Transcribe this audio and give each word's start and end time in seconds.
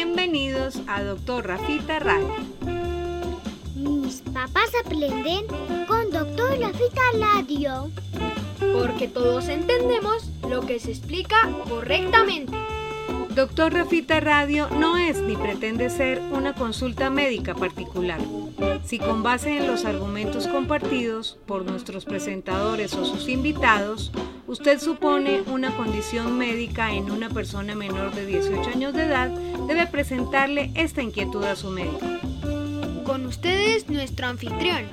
Bienvenidos 0.00 0.80
a 0.86 1.02
Doctor 1.02 1.48
Rafita 1.48 1.98
Radio. 1.98 2.32
Mis 3.74 4.20
papás 4.20 4.70
aprenden 4.86 5.44
con 5.88 6.12
Doctor 6.12 6.56
Rafita 6.60 7.02
Radio. 7.18 7.90
Porque 8.80 9.08
todos 9.08 9.48
entendemos 9.48 10.30
lo 10.48 10.60
que 10.60 10.78
se 10.78 10.92
explica 10.92 11.50
correctamente. 11.68 12.56
Doctor 13.34 13.72
Rafita 13.72 14.20
Radio 14.20 14.68
no 14.70 14.96
es 14.96 15.20
ni 15.20 15.36
pretende 15.36 15.90
ser 15.90 16.22
una 16.30 16.54
consulta 16.54 17.10
médica 17.10 17.56
particular. 17.56 18.20
Si 18.84 19.00
con 19.00 19.24
base 19.24 19.56
en 19.56 19.66
los 19.66 19.84
argumentos 19.84 20.46
compartidos 20.46 21.38
por 21.44 21.64
nuestros 21.64 22.04
presentadores 22.04 22.94
o 22.94 23.04
sus 23.04 23.28
invitados, 23.28 24.12
usted 24.46 24.78
supone 24.78 25.42
una 25.42 25.76
condición 25.76 26.38
médica 26.38 26.92
en 26.92 27.10
una 27.10 27.28
persona 27.30 27.74
menor 27.74 28.14
de 28.14 28.26
18 28.26 28.70
años 28.70 28.94
de 28.94 29.02
edad, 29.02 29.30
debe 29.68 29.86
presentarle 29.86 30.72
esta 30.74 31.02
inquietud 31.02 31.44
a 31.44 31.54
su 31.54 31.70
médico. 31.70 32.00
Con 33.04 33.26
ustedes 33.26 33.88
nuestro 33.88 34.26
anfitrión. 34.26 34.86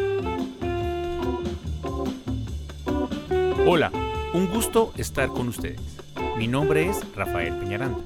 Hola, 3.66 3.92
un 4.34 4.48
gusto 4.48 4.94
estar 4.98 5.30
con 5.30 5.48
ustedes. 5.48 5.82
Mi 6.38 6.48
nombre 6.48 6.88
es 6.88 7.02
Rafael 7.16 7.56
Peñaranda 7.56 8.04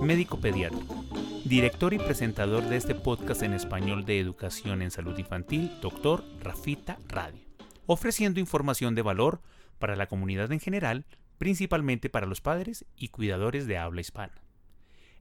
médico 0.00 0.38
pediátrico, 0.40 1.04
director 1.44 1.92
y 1.92 1.98
presentador 1.98 2.62
de 2.64 2.76
este 2.76 2.94
podcast 2.94 3.42
en 3.42 3.52
español 3.52 4.04
de 4.04 4.20
educación 4.20 4.82
en 4.82 4.90
salud 4.90 5.18
infantil, 5.18 5.72
doctor 5.80 6.24
Rafita 6.40 6.98
Radio, 7.08 7.40
ofreciendo 7.86 8.38
información 8.38 8.94
de 8.94 9.02
valor 9.02 9.40
para 9.78 9.96
la 9.96 10.06
comunidad 10.06 10.52
en 10.52 10.60
general, 10.60 11.04
principalmente 11.38 12.10
para 12.10 12.26
los 12.26 12.40
padres 12.40 12.84
y 12.96 13.08
cuidadores 13.08 13.66
de 13.66 13.78
habla 13.78 14.00
hispana. 14.00 14.34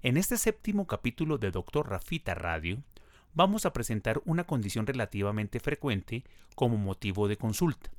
En 0.08 0.16
este 0.16 0.38
séptimo 0.38 0.88
capítulo 0.88 1.38
de 1.38 1.52
Doctor 1.52 1.90
Rafita 1.90 2.34
Radio, 2.34 2.82
vamos 3.34 3.66
a 3.66 3.74
presentar 3.74 4.22
una 4.24 4.46
condición 4.46 4.88
relativamente 4.88 5.60
frecuente 5.60 6.24
como 6.56 6.78
motivo 6.78 7.28
de 7.28 7.36
consulta, 7.36 7.92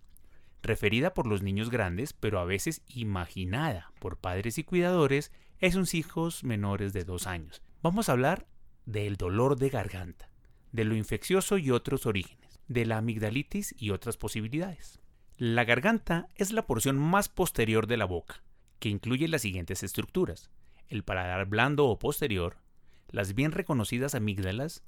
referida 0.63 1.13
por 1.13 1.27
los 1.27 1.43
niños 1.43 1.69
grandes, 1.69 2.15
pero 2.15 2.41
a 2.41 2.47
veces 2.47 2.81
imaginada 2.89 3.93
por 3.99 4.17
padres 4.17 4.57
y 4.57 4.65
cuidadores 4.65 5.33
es 5.59 5.75
sus 5.75 5.93
hijos 5.93 6.45
menores 6.45 6.95
de 6.95 7.05
dos 7.05 7.27
años. 7.27 7.61
Vamos 7.83 8.09
a 8.09 8.13
hablar 8.13 8.47
del 8.87 9.17
dolor 9.17 9.59
de 9.59 9.69
garganta, 9.69 10.31
de 10.73 10.85
lo 10.85 10.97
infeccioso 10.97 11.59
y 11.59 11.71
otros 11.73 12.07
orígenes, 12.07 12.59
de 12.69 12.87
la 12.87 12.97
amigdalitis 12.97 13.75
y 13.77 13.91
otras 13.91 14.17
posibilidades. 14.17 14.99
La 15.37 15.67
garganta 15.67 16.31
es 16.37 16.53
la 16.53 16.67
porción 16.67 16.97
más 16.97 17.29
posterior 17.29 17.87
de 17.87 17.99
la 17.99 18.07
boca, 18.07 18.43
que 18.79 18.89
incluye 18.89 19.29
las 19.29 19.43
siguientes 19.43 19.83
estructuras, 19.83 20.51
el 20.89 21.05
paladar 21.05 21.47
blando 21.47 21.87
o 21.87 21.99
posterior, 21.99 22.57
las 23.11 23.35
bien 23.35 23.53
reconocidas 23.53 24.15
amígdalas, 24.15 24.83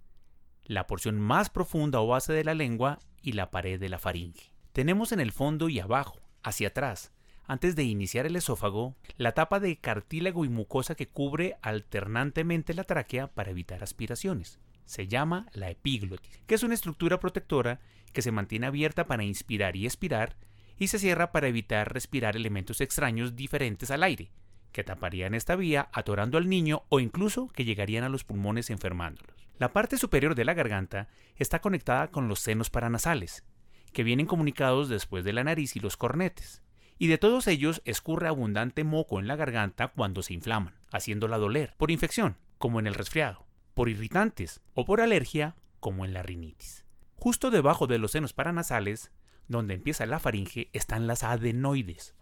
la 0.65 0.87
porción 0.87 1.21
más 1.21 1.51
profunda 1.51 2.01
o 2.01 2.07
base 2.07 2.33
de 2.33 2.45
la 2.45 2.55
lengua 2.55 2.99
y 3.23 3.33
la 3.33 3.51
pared 3.51 3.81
de 3.81 3.89
la 3.89 3.99
faringe. 3.99 4.53
Tenemos 4.73 5.13
en 5.13 5.21
el 5.21 5.33
fondo 5.33 5.69
y 5.69 5.81
abajo, 5.81 6.21
hacia 6.43 6.69
atrás, 6.69 7.13
antes 7.51 7.75
de 7.75 7.83
iniciar 7.83 8.27
el 8.27 8.37
esófago, 8.37 8.95
la 9.17 9.33
tapa 9.33 9.59
de 9.59 9.77
cartílago 9.77 10.45
y 10.45 10.49
mucosa 10.49 10.95
que 10.95 11.09
cubre 11.09 11.57
alternantemente 11.63 12.75
la 12.75 12.85
tráquea 12.85 13.27
para 13.27 13.51
evitar 13.51 13.83
aspiraciones. 13.83 14.61
Se 14.85 15.09
llama 15.09 15.47
la 15.53 15.71
epiglotis, 15.71 16.41
que 16.47 16.55
es 16.55 16.63
una 16.63 16.75
estructura 16.75 17.19
protectora 17.19 17.81
que 18.13 18.23
se 18.23 18.33
mantiene 18.33 18.67
abierta 18.67 19.07
para 19.07 19.25
inspirar 19.25 19.75
y 19.77 19.87
expirar 19.87 20.37
y 20.79 20.89
se 20.89 20.99
cierra 20.99 21.33
para 21.33 21.49
evitar 21.49 21.93
respirar 21.93 22.37
elementos 22.37 22.81
extraños 22.81 23.37
diferentes 23.37 23.91
al 23.91 24.03
aire, 24.03 24.31
que 24.73 24.85
taparían 24.85 25.35
esta 25.35 25.57
vía 25.57 25.89
atorando 25.93 26.39
al 26.39 26.49
niño 26.49 26.85
o 26.89 27.01
incluso 27.01 27.49
que 27.49 27.65
llegarían 27.65 28.05
a 28.05 28.09
los 28.09 28.25
pulmones 28.25 28.71
enfermándolos. 28.71 29.49
La 29.59 29.73
parte 29.73 29.99
superior 29.99 30.35
de 30.35 30.45
la 30.45 30.55
garganta 30.55 31.09
está 31.37 31.61
conectada 31.61 32.09
con 32.09 32.29
los 32.29 32.41
senos 32.41 32.71
paranasales, 32.71 33.45
que 33.93 34.05
vienen 34.05 34.27
comunicados 34.27 34.89
después 34.89 35.25
de 35.25 35.33
la 35.33 35.45
nariz 35.45 35.77
y 35.77 35.81
los 35.81 35.97
cornetes 35.97 36.63
y 37.01 37.07
de 37.07 37.17
todos 37.17 37.47
ellos 37.47 37.81
escurre 37.87 38.29
abundante 38.29 38.85
moco 38.85 39.19
en 39.19 39.27
la 39.27 39.35
garganta 39.35 39.89
cuando 39.89 40.23
se 40.23 40.35
inflaman, 40.35 40.75
haciéndola 40.93 41.39
doler, 41.39 41.75
por 41.79 41.91
infección, 41.91 42.37
como 42.59 42.79
en 42.79 42.87
el 42.87 42.93
resfriado, 42.93 43.47
por 43.73 43.89
irritantes 43.89 44.61
o 44.75 44.85
por 44.85 45.01
alergia, 45.01 45.57
como 45.81 46.05
en 46.05 46.13
la 46.13 46.23
rinitis. 46.23 46.85
Justo 47.15 47.51
debajo 47.51 47.87
de 47.87 47.97
los 47.97 48.13
senos 48.13 48.35
paranasales, 48.35 49.13
donde 49.49 49.73
empieza 49.73 50.05
la 50.05 50.19
faringe, 50.19 50.69
están 50.75 51.07
las 51.07 51.25
adenoides, 51.25 52.15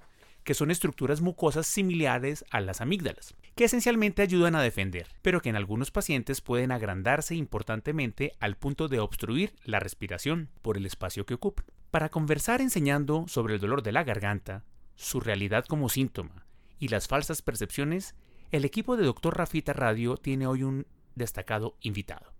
que 0.48 0.54
son 0.54 0.70
estructuras 0.70 1.20
mucosas 1.20 1.66
similares 1.66 2.46
a 2.50 2.62
las 2.62 2.80
amígdalas, 2.80 3.34
que 3.54 3.64
esencialmente 3.64 4.22
ayudan 4.22 4.54
a 4.54 4.62
defender, 4.62 5.06
pero 5.20 5.42
que 5.42 5.50
en 5.50 5.56
algunos 5.56 5.90
pacientes 5.90 6.40
pueden 6.40 6.72
agrandarse 6.72 7.34
importantemente 7.34 8.32
al 8.40 8.56
punto 8.56 8.88
de 8.88 8.98
obstruir 8.98 9.54
la 9.62 9.78
respiración 9.78 10.48
por 10.62 10.78
el 10.78 10.86
espacio 10.86 11.26
que 11.26 11.34
ocupan. 11.34 11.66
Para 11.90 12.08
conversar 12.08 12.62
enseñando 12.62 13.26
sobre 13.28 13.56
el 13.56 13.60
dolor 13.60 13.82
de 13.82 13.92
la 13.92 14.04
garganta, 14.04 14.64
su 14.96 15.20
realidad 15.20 15.66
como 15.66 15.90
síntoma 15.90 16.46
y 16.78 16.88
las 16.88 17.08
falsas 17.08 17.42
percepciones, 17.42 18.14
el 18.50 18.64
equipo 18.64 18.96
de 18.96 19.04
Dr. 19.04 19.36
Rafita 19.36 19.74
Radio 19.74 20.16
tiene 20.16 20.46
hoy 20.46 20.62
un 20.62 20.86
destacado 21.14 21.76
invitado. 21.82 22.37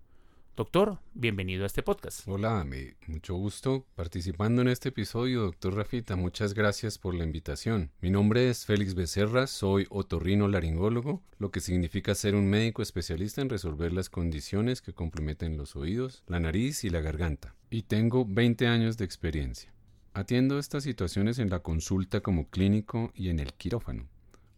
Doctor, 0.59 0.99
bienvenido 1.13 1.63
a 1.63 1.67
este 1.67 1.83
podcast. 1.83 2.27
Hola, 2.27 2.65
me, 2.65 2.97
mucho 3.07 3.33
gusto 3.35 3.85
participando 3.95 4.61
en 4.61 4.67
este 4.67 4.89
episodio, 4.89 5.43
doctor 5.43 5.73
Rafita. 5.73 6.17
Muchas 6.17 6.53
gracias 6.53 6.97
por 6.97 7.15
la 7.15 7.23
invitación. 7.23 7.91
Mi 8.01 8.09
nombre 8.09 8.49
es 8.49 8.65
Félix 8.65 8.93
Becerra, 8.93 9.47
soy 9.47 9.87
otorrino 9.89 10.49
laringólogo, 10.49 11.23
lo 11.37 11.49
que 11.49 11.61
significa 11.61 12.13
ser 12.13 12.35
un 12.35 12.49
médico 12.49 12.81
especialista 12.81 13.41
en 13.41 13.47
resolver 13.47 13.93
las 13.93 14.09
condiciones 14.09 14.81
que 14.81 14.91
comprometen 14.91 15.55
los 15.55 15.77
oídos, 15.77 16.25
la 16.27 16.41
nariz 16.41 16.83
y 16.83 16.89
la 16.89 16.99
garganta. 16.99 17.55
Y 17.69 17.83
tengo 17.83 18.25
20 18.25 18.67
años 18.67 18.97
de 18.97 19.05
experiencia. 19.05 19.73
Atiendo 20.13 20.59
estas 20.59 20.83
situaciones 20.83 21.39
en 21.39 21.49
la 21.49 21.59
consulta 21.59 22.19
como 22.19 22.49
clínico 22.49 23.13
y 23.15 23.29
en 23.29 23.39
el 23.39 23.53
quirófano 23.53 24.09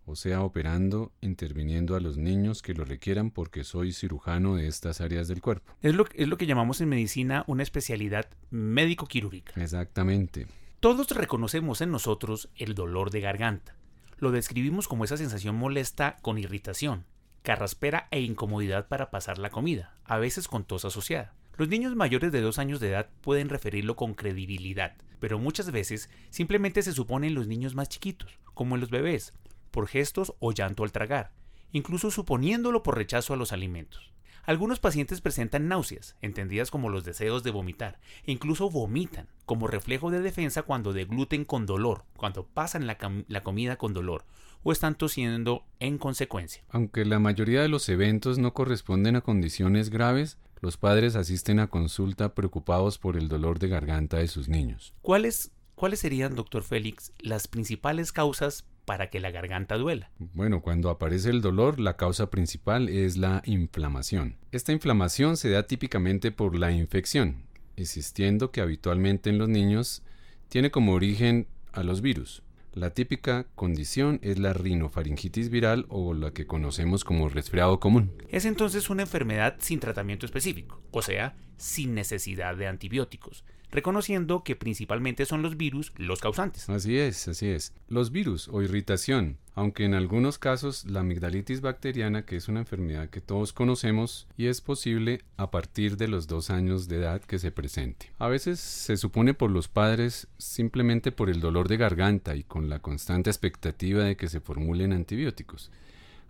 o 0.05 0.15
sea, 0.15 0.43
operando, 0.43 1.11
interviniendo 1.21 1.95
a 1.95 1.99
los 1.99 2.17
niños 2.17 2.61
que 2.61 2.73
lo 2.73 2.85
requieran 2.85 3.31
porque 3.31 3.63
soy 3.63 3.93
cirujano 3.93 4.55
de 4.55 4.67
estas 4.67 5.01
áreas 5.01 5.27
del 5.27 5.41
cuerpo. 5.41 5.73
Es 5.81 5.95
lo, 5.95 6.05
es 6.13 6.27
lo 6.27 6.37
que 6.37 6.45
llamamos 6.45 6.81
en 6.81 6.89
medicina 6.89 7.43
una 7.47 7.63
especialidad 7.63 8.29
médico-quirúrgica. 8.49 9.53
Exactamente. 9.61 10.47
Todos 10.79 11.11
reconocemos 11.11 11.81
en 11.81 11.91
nosotros 11.91 12.49
el 12.55 12.73
dolor 12.73 13.11
de 13.11 13.21
garganta. 13.21 13.75
Lo 14.17 14.31
describimos 14.31 14.87
como 14.87 15.03
esa 15.03 15.17
sensación 15.17 15.55
molesta 15.55 16.17
con 16.21 16.37
irritación, 16.37 17.05
carraspera 17.43 18.07
e 18.11 18.21
incomodidad 18.21 18.87
para 18.87 19.11
pasar 19.11 19.37
la 19.37 19.49
comida, 19.49 19.95
a 20.05 20.17
veces 20.17 20.47
con 20.47 20.63
tos 20.63 20.85
asociada. 20.85 21.33
Los 21.57 21.69
niños 21.69 21.95
mayores 21.95 22.31
de 22.31 22.41
dos 22.41 22.57
años 22.59 22.79
de 22.79 22.89
edad 22.89 23.09
pueden 23.21 23.49
referirlo 23.49 23.95
con 23.95 24.13
credibilidad, 24.13 24.95
pero 25.19 25.37
muchas 25.37 25.71
veces 25.71 26.09
simplemente 26.29 26.81
se 26.81 26.93
supone 26.93 27.27
en 27.27 27.35
los 27.35 27.47
niños 27.47 27.75
más 27.75 27.89
chiquitos, 27.89 28.39
como 28.53 28.75
en 28.75 28.81
los 28.81 28.89
bebés, 28.89 29.33
por 29.71 29.87
gestos 29.87 30.35
o 30.39 30.51
llanto 30.51 30.83
al 30.83 30.91
tragar, 30.91 31.31
incluso 31.71 32.11
suponiéndolo 32.11 32.83
por 32.83 32.97
rechazo 32.97 33.33
a 33.33 33.37
los 33.37 33.51
alimentos. 33.51 34.11
Algunos 34.43 34.79
pacientes 34.79 35.21
presentan 35.21 35.67
náuseas, 35.67 36.15
entendidas 36.21 36.71
como 36.71 36.89
los 36.89 37.03
deseos 37.03 37.43
de 37.43 37.51
vomitar, 37.51 37.99
e 38.23 38.31
incluso 38.31 38.71
vomitan, 38.71 39.27
como 39.45 39.67
reflejo 39.67 40.09
de 40.09 40.19
defensa 40.19 40.63
cuando 40.63 40.93
degluten 40.93 41.45
con 41.45 41.67
dolor, 41.67 42.05
cuando 42.17 42.47
pasan 42.47 42.87
la, 42.87 42.97
la, 43.27 43.43
comida 43.43 43.77
con 43.77 43.93
dolor, 43.93 44.25
o 44.63 44.71
están 44.71 44.95
tosiendo 44.95 45.65
en 45.79 45.99
consecuencia. 45.99 46.63
Aunque 46.69 47.05
la 47.05 47.19
mayoría 47.19 47.61
de 47.61 47.69
los 47.69 47.87
eventos 47.87 48.39
no 48.39 48.53
corresponden 48.53 49.15
a 49.15 49.21
condiciones 49.21 49.89
graves, 49.91 50.39
los 50.59 50.77
padres 50.77 51.15
asisten 51.15 51.59
a 51.59 51.67
consulta 51.67 52.33
preocupados 52.33 52.97
por 52.97 53.17
el 53.17 53.27
dolor 53.27 53.59
de 53.59 53.67
garganta 53.67 54.17
de 54.17 54.27
sus 54.27 54.47
niños. 54.49 54.93
¿Cuáles, 55.01 55.51
cuáles 55.75 55.99
serían, 55.99 56.35
doctor 56.35 56.63
Félix, 56.63 57.13
las 57.19 57.47
principales 57.47 58.11
causas 58.11 58.65
para 58.91 59.09
que 59.09 59.21
la 59.21 59.31
garganta 59.31 59.77
duela? 59.77 60.11
Bueno, 60.33 60.61
cuando 60.61 60.89
aparece 60.89 61.29
el 61.29 61.39
dolor, 61.39 61.79
la 61.79 61.95
causa 61.95 62.29
principal 62.29 62.89
es 62.89 63.15
la 63.15 63.41
inflamación. 63.45 64.35
Esta 64.51 64.73
inflamación 64.73 65.37
se 65.37 65.49
da 65.49 65.63
típicamente 65.63 66.33
por 66.33 66.59
la 66.59 66.73
infección, 66.73 67.45
existiendo 67.77 68.51
que 68.51 68.59
habitualmente 68.59 69.29
en 69.29 69.37
los 69.37 69.47
niños 69.47 70.03
tiene 70.49 70.71
como 70.71 70.91
origen 70.91 71.47
a 71.71 71.83
los 71.83 72.01
virus. 72.01 72.43
La 72.73 72.89
típica 72.89 73.45
condición 73.55 74.19
es 74.23 74.39
la 74.39 74.51
rinofaringitis 74.51 75.49
viral 75.49 75.85
o 75.87 76.13
la 76.13 76.31
que 76.31 76.45
conocemos 76.45 77.05
como 77.05 77.29
resfriado 77.29 77.79
común. 77.79 78.11
Es 78.27 78.43
entonces 78.43 78.89
una 78.89 79.03
enfermedad 79.03 79.55
sin 79.59 79.79
tratamiento 79.79 80.25
específico, 80.25 80.80
o 80.91 81.01
sea, 81.01 81.35
sin 81.57 81.93
necesidad 81.93 82.55
de 82.57 82.67
antibióticos, 82.67 83.43
reconociendo 83.71 84.43
que 84.43 84.55
principalmente 84.55 85.25
son 85.25 85.41
los 85.41 85.57
virus 85.57 85.93
los 85.95 86.19
causantes. 86.19 86.69
Así 86.69 86.97
es, 86.97 87.27
así 87.27 87.47
es. 87.47 87.73
Los 87.87 88.11
virus 88.11 88.49
o 88.49 88.61
irritación, 88.61 89.37
aunque 89.53 89.85
en 89.85 89.93
algunos 89.93 90.37
casos 90.37 90.85
la 90.85 91.01
amigdalitis 91.01 91.61
bacteriana, 91.61 92.25
que 92.25 92.35
es 92.35 92.47
una 92.47 92.61
enfermedad 92.61 93.09
que 93.09 93.21
todos 93.21 93.53
conocemos 93.53 94.27
y 94.37 94.47
es 94.47 94.59
posible 94.59 95.21
a 95.37 95.51
partir 95.51 95.97
de 95.97 96.07
los 96.07 96.27
dos 96.27 96.49
años 96.49 96.87
de 96.87 96.97
edad 96.97 97.21
que 97.21 97.39
se 97.39 97.51
presente. 97.51 98.11
A 98.17 98.27
veces 98.27 98.59
se 98.59 98.97
supone 98.97 99.33
por 99.33 99.51
los 99.51 99.67
padres 99.67 100.27
simplemente 100.37 101.11
por 101.11 101.29
el 101.29 101.39
dolor 101.39 101.67
de 101.67 101.77
garganta 101.77 102.35
y 102.35 102.43
con 102.43 102.69
la 102.69 102.79
constante 102.79 103.29
expectativa 103.29 104.03
de 104.03 104.17
que 104.17 104.27
se 104.27 104.41
formulen 104.41 104.93
antibióticos. 104.93 105.71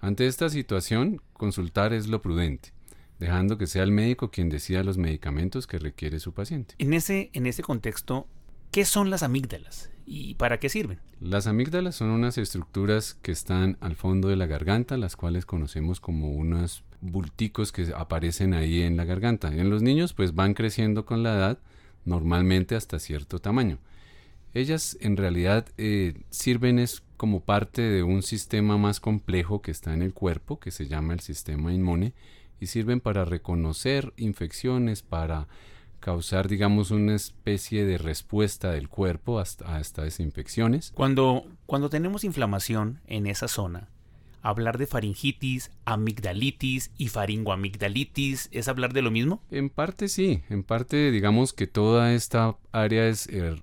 Ante 0.02 0.28
esta 0.28 0.50
situación, 0.50 1.22
consultar 1.34 1.94
es 1.94 2.08
lo 2.08 2.22
prudente 2.22 2.74
dejando 3.21 3.59
que 3.59 3.68
sea 3.68 3.83
el 3.83 3.91
médico 3.91 4.31
quien 4.31 4.50
decida 4.50 4.83
los 4.83 4.97
medicamentos 4.97 5.68
que 5.68 5.77
requiere 5.77 6.19
su 6.19 6.33
paciente. 6.33 6.73
En 6.79 6.91
ese, 6.94 7.29
en 7.33 7.45
ese 7.45 7.62
contexto, 7.62 8.27
¿qué 8.71 8.83
son 8.83 9.12
las 9.12 9.21
amígdalas 9.21 9.91
y 10.07 10.33
para 10.33 10.59
qué 10.59 10.69
sirven? 10.69 11.00
Las 11.19 11.45
amígdalas 11.45 11.95
son 11.95 12.09
unas 12.09 12.39
estructuras 12.39 13.13
que 13.21 13.31
están 13.31 13.77
al 13.79 13.95
fondo 13.95 14.27
de 14.27 14.38
la 14.38 14.47
garganta, 14.47 14.97
las 14.97 15.15
cuales 15.15 15.45
conocemos 15.45 16.00
como 16.00 16.31
unos 16.31 16.83
bulticos 17.00 17.71
que 17.71 17.94
aparecen 17.95 18.56
ahí 18.56 18.81
en 18.81 18.97
la 18.97 19.06
garganta. 19.06 19.50
En 19.50 19.69
los 19.69 19.83
niños 19.83 20.13
pues 20.13 20.33
van 20.33 20.56
creciendo 20.56 21.06
con 21.06 21.21
la 21.21 21.35
edad, 21.35 21.59
normalmente 22.06 22.75
hasta 22.75 22.97
cierto 22.97 23.38
tamaño. 23.38 23.77
Ellas 24.56 24.97
en 25.00 25.15
realidad 25.15 25.67
eh, 25.77 26.15
sirven 26.31 26.79
es 26.79 27.03
como 27.17 27.41
parte 27.41 27.83
de 27.83 28.01
un 28.01 28.24
sistema 28.24 28.79
más 28.79 29.00
complejo 29.00 29.62
que 29.62 29.69
está 29.69 29.94
en 29.94 30.01
el 30.01 30.12
cuerpo, 30.12 30.59
que 30.59 30.71
se 30.71 30.88
llama 30.88 31.13
el 31.13 31.19
sistema 31.19 31.71
inmune, 31.71 32.13
y 32.62 32.68
sirven 32.68 33.02
para 33.02 33.25
reconocer 33.25 34.13
infecciones, 34.16 35.02
para 35.02 35.48
causar, 36.00 36.48
digamos, 36.48 36.92
una 36.92 37.16
especie 37.16 37.86
de 37.86 37.98
respuesta 37.98 38.72
del 38.72 38.88
cuerpo 38.88 39.40
hasta, 39.40 39.75
a 39.75 39.81
estas 39.81 40.19
infecciones. 40.19 40.92
Cuando, 40.96 41.46
cuando 41.66 41.90
tenemos 41.90 42.24
inflamación 42.24 43.02
en 43.08 43.28
esa 43.28 43.48
zona, 43.48 43.90
hablar 44.42 44.78
de 44.78 44.88
faringitis, 44.88 45.72
amigdalitis 45.86 46.92
y 46.98 47.08
faringoamigdalitis 47.08 48.50
es 48.52 48.68
hablar 48.68 48.94
de 48.94 49.02
lo 49.02 49.12
mismo? 49.12 49.42
En 49.52 49.69
parte 49.69 50.08
sí, 50.08 50.42
en 50.50 50.63
parte 50.63 51.12
digamos 51.12 51.54
que 51.54 51.68
toda 51.68 52.13
esta 52.13 52.58
área 52.72 53.08
es 53.08 53.28
eh, 53.28 53.56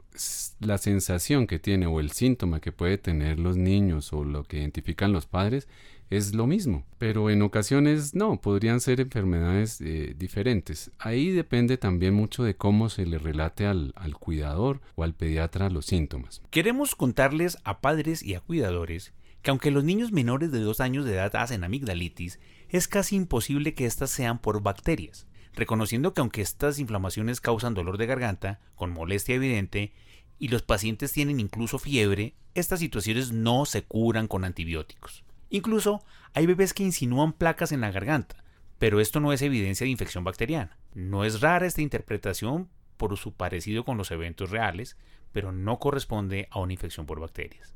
la 0.61 0.79
sensación 0.79 1.47
que 1.47 1.59
tiene 1.59 1.87
o 1.87 2.00
el 2.00 2.11
síntoma 2.12 2.61
que 2.61 2.73
puede 2.73 2.99
tener 2.99 3.39
los 3.39 3.56
niños 3.56 4.12
o 4.12 4.25
lo 4.25 4.45
que 4.45 4.59
identifican 4.59 5.12
los 5.12 5.27
padres 5.27 5.69
es 6.10 6.34
lo 6.34 6.46
mismo, 6.46 6.84
pero 6.99 7.31
en 7.31 7.43
ocasiones 7.43 8.14
no, 8.14 8.40
podrían 8.40 8.81
ser 8.81 9.00
enfermedades 9.00 9.81
eh, 9.81 10.14
diferentes. 10.16 10.90
Ahí 10.99 11.31
depende 11.31 11.76
también 11.76 12.14
mucho 12.14 12.44
de 12.44 12.56
cómo 12.56 12.88
se 12.88 13.06
le 13.06 13.19
relate 13.19 13.66
al, 13.66 13.93
al 13.96 14.16
cuidador 14.16 14.81
o 14.94 15.05
al 15.05 15.14
pediatra 15.14 15.70
los 15.70 15.87
síntomas. 15.87 16.43
Queremos 16.50 16.94
contarles 16.94 17.58
a 17.64 17.81
padres 17.81 18.22
y 18.22 18.34
a 18.34 18.40
cuidadores 18.40 19.12
que 19.43 19.50
aunque 19.50 19.70
los 19.70 19.84
niños 19.84 20.12
menores 20.12 20.50
de 20.50 20.60
dos 20.60 20.81
años 20.81 21.05
de 21.05 21.14
edad 21.14 21.34
hacen 21.37 21.64
amigdalitis, 21.64 22.40
es 22.69 22.88
casi 22.88 23.16
imposible 23.16 23.75
que 23.75 23.87
éstas 23.87 24.11
sean 24.11 24.40
por 24.40 24.62
bacterias, 24.62 25.26
reconociendo 25.54 26.12
que 26.12 26.20
aunque 26.20 26.43
estas 26.43 26.78
inflamaciones 26.78 27.40
causan 27.40 27.75
dolor 27.75 27.99
de 27.99 28.06
garganta, 28.06 28.61
con 28.75 28.90
molestia 28.90 29.37
evidente, 29.37 29.93
y 30.38 30.49
los 30.49 30.62
pacientes 30.62 31.12
tienen 31.12 31.40
incluso 31.40 31.78
fiebre, 31.78 32.34
estas 32.54 32.81
situaciones 32.81 33.32
no 33.32 33.64
se 33.64 33.82
curan 33.82 34.28
con 34.28 34.44
antibióticos. 34.44 35.25
Incluso 35.50 36.03
hay 36.35 36.47
bebés 36.47 36.75
que 36.75 36.83
insinúan 36.83 37.33
placas 37.33 37.73
en 37.73 37.81
la 37.81 37.91
garganta, 37.91 38.45
pero 38.79 39.00
esto 39.00 39.21
no 39.21 39.33
es 39.33 39.43
evidencia 39.43 39.85
de 39.85 39.91
infección 39.91 40.25
bacteriana. 40.25 40.79
No 40.95 41.25
es 41.25 41.41
rara 41.41 41.67
esta 41.67 41.83
interpretación 41.83 42.69
por 42.97 43.17
su 43.17 43.33
parecido 43.33 43.85
con 43.85 43.97
los 43.97 44.11
eventos 44.11 44.50
reales, 44.50 44.97
pero 45.33 45.53
no 45.53 45.79
corresponde 45.79 46.49
a 46.50 46.61
una 46.61 46.73
infección 46.73 47.06
por 47.06 47.21
bacterias. 47.21 47.75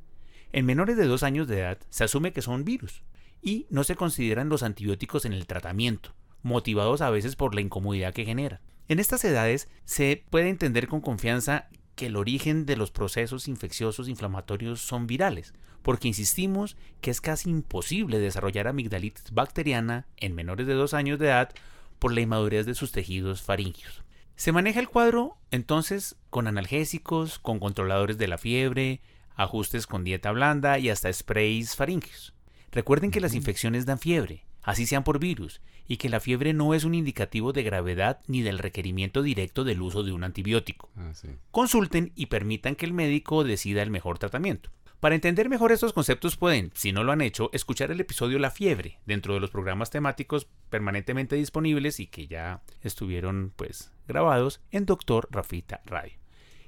En 0.53 0.67
menores 0.67 0.97
de 0.97 1.07
dos 1.07 1.23
años 1.23 1.49
de 1.49 1.61
edad 1.61 1.79
se 1.89 2.05
asume 2.05 2.33
que 2.33 2.43
son 2.43 2.65
virus 2.65 3.03
y 3.41 3.67
no 3.71 3.85
se 3.85 3.97
consideran 3.97 4.49
los 4.49 4.63
antibióticos 4.63 5.25
en 5.25 5.33
el 5.33 5.47
tratamiento, 5.47 6.15
motivados 6.43 7.01
a 7.01 7.11
veces 7.11 7.37
por 7.37 7.55
la 7.55 7.63
incomodidad 7.63 8.13
que 8.13 8.25
genera. 8.25 8.61
En 8.89 8.99
estas 8.99 9.25
edades 9.25 9.69
se 9.85 10.25
puede 10.29 10.49
entender 10.49 10.89
con 10.89 11.01
confianza 11.01 11.69
que 11.95 12.07
el 12.07 12.17
origen 12.17 12.67
de 12.67 12.77
los 12.77 12.91
procesos 12.91 13.49
infecciosos 13.49 14.09
inflamatorios 14.09 14.81
son 14.81 15.07
virales, 15.07 15.55
porque 15.83 16.09
insistimos 16.09 16.77
que 17.01 17.11
es 17.11 17.21
casi 17.21 17.51
imposible 17.51 18.19
desarrollar 18.19 18.69
amigdalitis 18.69 19.33
bacteriana 19.33 20.07
en 20.17 20.35
menores 20.35 20.67
de 20.67 20.75
dos 20.75 20.95
años 20.95 21.19
de 21.19 21.27
edad 21.27 21.51
por 21.99 22.13
la 22.13 22.21
inmadurez 22.21 22.67
de 22.67 22.75
sus 22.75 22.93
tejidos 22.93 23.43
faringios. 23.43 24.03
Se 24.37 24.53
maneja 24.53 24.81
el 24.81 24.89
cuadro 24.89 25.37
entonces 25.51 26.17
con 26.31 26.47
analgésicos, 26.47 27.39
con 27.39 27.59
controladores 27.59 28.19
de 28.19 28.29
la 28.29 28.39
fiebre, 28.39 29.01
ajustes 29.37 29.87
con 29.87 30.05
dieta 30.05 30.33
blanda 30.33 30.79
y 30.79 30.89
hasta 30.89 31.13
sprays 31.13 31.77
faringios. 31.77 32.35
Recuerden 32.71 33.11
que 33.11 33.21
las 33.21 33.35
infecciones 33.35 33.87
dan 33.87 33.99
fiebre, 33.99 34.47
así 34.63 34.87
sean 34.87 35.05
por 35.05 35.19
virus, 35.19 35.61
y 35.87 35.97
que 35.97 36.09
la 36.09 36.21
fiebre 36.21 36.53
no 36.53 36.75
es 36.75 36.85
un 36.85 36.95
indicativo 36.95 37.53
de 37.53 37.63
gravedad 37.63 38.21
ni 38.27 38.43
del 38.43 38.59
requerimiento 38.59 39.23
directo 39.23 39.65
del 39.65 39.83
uso 39.83 40.03
de 40.03 40.13
un 40.13 40.25
antibiótico. 40.25 40.91
Ah, 40.97 41.13
sí. 41.15 41.29
Consulten 41.51 42.13
y 42.15 42.27
permitan 42.27 42.77
que 42.77 42.87
el 42.87 42.93
médico 42.93 43.45
decida 43.45 43.83
el 43.83 43.91
mejor 43.91 44.19
tratamiento. 44.19 44.71
Para 45.03 45.17
entender 45.17 45.49
mejor 45.49 45.73
estos 45.73 45.93
conceptos 45.93 46.37
pueden, 46.37 46.71
si 46.75 46.93
no 46.93 47.03
lo 47.03 47.11
han 47.11 47.23
hecho, 47.23 47.51
escuchar 47.53 47.91
el 47.91 48.01
episodio 48.01 48.39
La 48.39 48.53
fiebre 48.53 49.01
dentro 49.05 49.35
de 49.35 49.41
los 49.41 49.51
programas 49.51 49.91
temáticos 49.91 50.47
permanentemente 50.71 51.35
disponibles 51.35 51.99
y 51.99 52.07
que 52.07 52.29
ya 52.29 52.63
estuvieron 52.83 53.53
pues 53.57 53.91
grabados 54.07 54.61
en 54.71 54.87
Doctor 54.87 55.27
Rafita 55.33 55.83
Radio. 55.87 56.23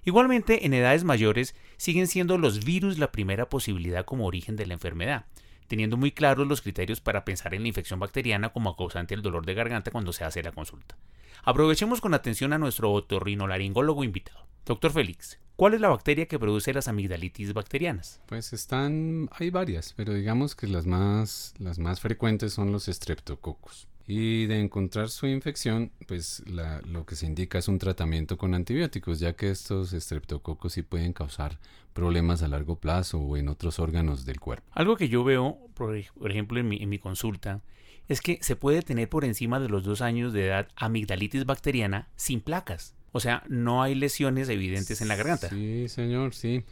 Igualmente, 0.04 0.66
en 0.66 0.74
edades 0.74 1.04
mayores 1.04 1.54
siguen 1.76 2.08
siendo 2.08 2.36
los 2.36 2.64
virus 2.64 2.98
la 2.98 3.12
primera 3.12 3.48
posibilidad 3.48 4.04
como 4.04 4.26
origen 4.26 4.56
de 4.56 4.66
la 4.66 4.74
enfermedad, 4.74 5.26
teniendo 5.66 5.96
muy 5.96 6.12
claros 6.12 6.46
los 6.46 6.62
criterios 6.62 7.00
para 7.00 7.24
pensar 7.24 7.54
en 7.54 7.62
la 7.62 7.68
infección 7.68 8.00
bacteriana 8.00 8.50
como 8.50 8.76
causante 8.76 9.14
del 9.14 9.22
dolor 9.22 9.46
de 9.46 9.54
garganta 9.54 9.90
cuando 9.90 10.12
se 10.12 10.24
hace 10.24 10.42
la 10.42 10.52
consulta. 10.52 10.96
Aprovechemos 11.42 12.00
con 12.00 12.14
atención 12.14 12.52
a 12.52 12.58
nuestro 12.58 12.92
otorrinolaringólogo 12.92 14.04
invitado. 14.04 14.46
Doctor 14.64 14.92
Félix, 14.92 15.38
¿cuál 15.56 15.74
es 15.74 15.80
la 15.80 15.88
bacteria 15.88 16.26
que 16.26 16.38
produce 16.38 16.72
las 16.72 16.88
amigdalitis 16.88 17.52
bacterianas? 17.52 18.20
Pues 18.26 18.52
están, 18.52 19.28
hay 19.32 19.50
varias, 19.50 19.92
pero 19.94 20.14
digamos 20.14 20.54
que 20.54 20.66
las 20.66 20.86
más, 20.86 21.54
las 21.58 21.78
más 21.78 22.00
frecuentes 22.00 22.54
son 22.54 22.72
los 22.72 22.88
estreptococos. 22.88 23.88
Y 24.06 24.44
de 24.46 24.60
encontrar 24.60 25.08
su 25.08 25.26
infección, 25.26 25.90
pues 26.06 26.42
la- 26.46 26.80
lo 26.82 27.06
que 27.06 27.16
se 27.16 27.24
indica 27.26 27.58
es 27.58 27.68
un 27.68 27.78
tratamiento 27.78 28.36
con 28.36 28.54
antibióticos, 28.54 29.18
ya 29.18 29.32
que 29.34 29.50
estos 29.50 29.92
estreptococos 29.94 30.74
sí 30.74 30.82
pueden 30.82 31.12
causar 31.14 31.58
problemas 31.94 32.42
a 32.42 32.48
largo 32.48 32.76
plazo 32.76 33.18
o 33.18 33.36
en 33.38 33.48
otros 33.48 33.78
órganos 33.78 34.26
del 34.26 34.40
cuerpo. 34.40 34.66
Algo 34.72 34.96
que 34.96 35.08
yo 35.08 35.24
veo, 35.24 35.58
por, 35.74 35.96
ej- 35.96 36.10
por 36.18 36.30
ejemplo, 36.30 36.60
en 36.60 36.68
mi, 36.68 36.82
en 36.82 36.88
mi 36.90 36.98
consulta, 36.98 37.62
es 38.08 38.20
que 38.20 38.38
se 38.42 38.56
puede 38.56 38.82
tener 38.82 39.08
por 39.08 39.24
encima 39.24 39.58
de 39.58 39.68
los 39.70 39.84
dos 39.84 40.02
años 40.02 40.34
de 40.34 40.46
edad 40.48 40.68
amigdalitis 40.76 41.46
bacteriana 41.46 42.08
sin 42.16 42.40
placas. 42.42 42.94
O 43.12 43.20
sea, 43.20 43.44
no 43.48 43.82
hay 43.82 43.94
lesiones 43.94 44.48
evidentes 44.50 45.00
en 45.00 45.08
la 45.08 45.16
garganta. 45.16 45.48
Sí, 45.48 45.88
señor, 45.88 46.34
sí. 46.34 46.64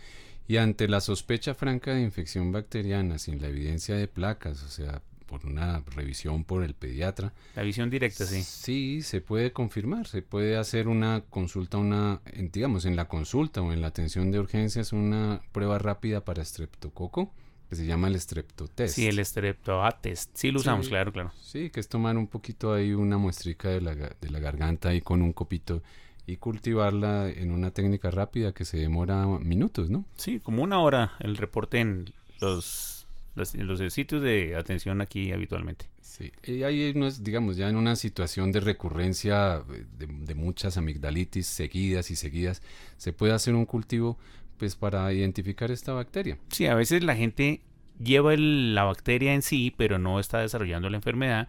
Y 0.48 0.56
ante 0.58 0.88
la 0.88 1.00
sospecha 1.00 1.54
franca 1.54 1.94
de 1.94 2.02
infección 2.02 2.52
bacteriana 2.52 3.18
sin 3.18 3.40
la 3.40 3.48
evidencia 3.48 3.94
de 3.94 4.08
placas, 4.08 4.62
o 4.64 4.68
sea, 4.68 5.00
por 5.32 5.46
una 5.46 5.80
revisión 5.96 6.44
por 6.44 6.62
el 6.62 6.74
pediatra, 6.74 7.32
La 7.56 7.62
visión 7.62 7.88
directa, 7.88 8.26
sí. 8.26 8.42
Sí, 8.42 9.00
se 9.02 9.22
puede 9.22 9.52
confirmar, 9.52 10.06
se 10.06 10.20
puede 10.20 10.58
hacer 10.58 10.88
una 10.88 11.22
consulta, 11.30 11.78
una, 11.78 12.20
en- 12.26 12.50
digamos, 12.50 12.84
en 12.84 12.96
la 12.96 13.08
consulta 13.08 13.62
o 13.62 13.72
en 13.72 13.80
la 13.80 13.86
atención 13.86 14.30
de 14.30 14.38
urgencias, 14.40 14.92
una 14.92 15.40
prueba 15.52 15.78
rápida 15.78 16.22
para 16.24 16.42
estreptococo, 16.42 17.32
que 17.70 17.76
se 17.76 17.86
llama 17.86 18.08
el 18.08 18.20
streptotest. 18.20 18.94
Sí, 18.94 19.06
el 19.08 19.24
streptoatest. 19.24 20.30
Sí, 20.36 20.50
lo 20.50 20.60
usamos, 20.60 20.84
Sí. 20.86 20.90
claro, 20.90 21.12
claro. 21.12 21.32
Sí, 21.40 21.70
que 21.70 21.80
es 21.80 21.88
tomar 21.88 22.18
un 22.18 22.26
poquito 22.26 22.74
ahí 22.74 22.92
una 22.92 23.16
muestrica 23.16 23.70
de 23.70 23.80
la, 23.80 23.94
de 23.94 24.30
la 24.30 24.38
garganta 24.40 24.90
ahí 24.90 25.00
con 25.00 25.22
un 25.22 25.32
copito 25.32 25.82
y 26.26 26.36
cultivarla 26.36 27.30
en 27.30 27.50
una 27.50 27.70
técnica 27.70 28.10
rápida 28.10 28.52
que 28.52 28.66
se 28.66 28.76
demora 28.76 29.26
minutos, 29.26 29.88
¿no? 29.88 30.04
Sí, 30.16 30.38
como 30.40 30.62
una 30.62 30.80
hora 30.80 31.12
el 31.20 31.36
reporte 31.38 31.80
en 31.80 32.12
los, 32.40 32.91
los, 33.34 33.54
los 33.54 33.92
sitios 33.92 34.22
de 34.22 34.56
atención 34.56 35.00
aquí 35.00 35.32
habitualmente. 35.32 35.86
Sí, 36.00 36.30
y 36.44 36.62
ahí 36.62 36.92
no 36.94 37.06
es, 37.06 37.22
digamos, 37.24 37.56
ya 37.56 37.68
en 37.68 37.76
una 37.76 37.96
situación 37.96 38.52
de 38.52 38.60
recurrencia 38.60 39.62
eh, 39.72 39.84
de, 39.98 40.06
de 40.06 40.34
muchas 40.34 40.76
amigdalitis 40.76 41.46
seguidas 41.46 42.10
y 42.10 42.16
seguidas, 42.16 42.62
se 42.98 43.12
puede 43.12 43.32
hacer 43.32 43.54
un 43.54 43.64
cultivo 43.66 44.18
pues 44.58 44.76
para 44.76 45.12
identificar 45.12 45.70
esta 45.70 45.92
bacteria. 45.92 46.38
Sí, 46.50 46.66
a 46.66 46.74
veces 46.74 47.02
la 47.02 47.16
gente 47.16 47.62
lleva 48.02 48.34
el- 48.34 48.74
la 48.74 48.84
bacteria 48.84 49.34
en 49.34 49.42
sí, 49.42 49.72
pero 49.76 49.98
no 49.98 50.20
está 50.20 50.38
desarrollando 50.40 50.88
la 50.90 50.96
enfermedad. 50.98 51.48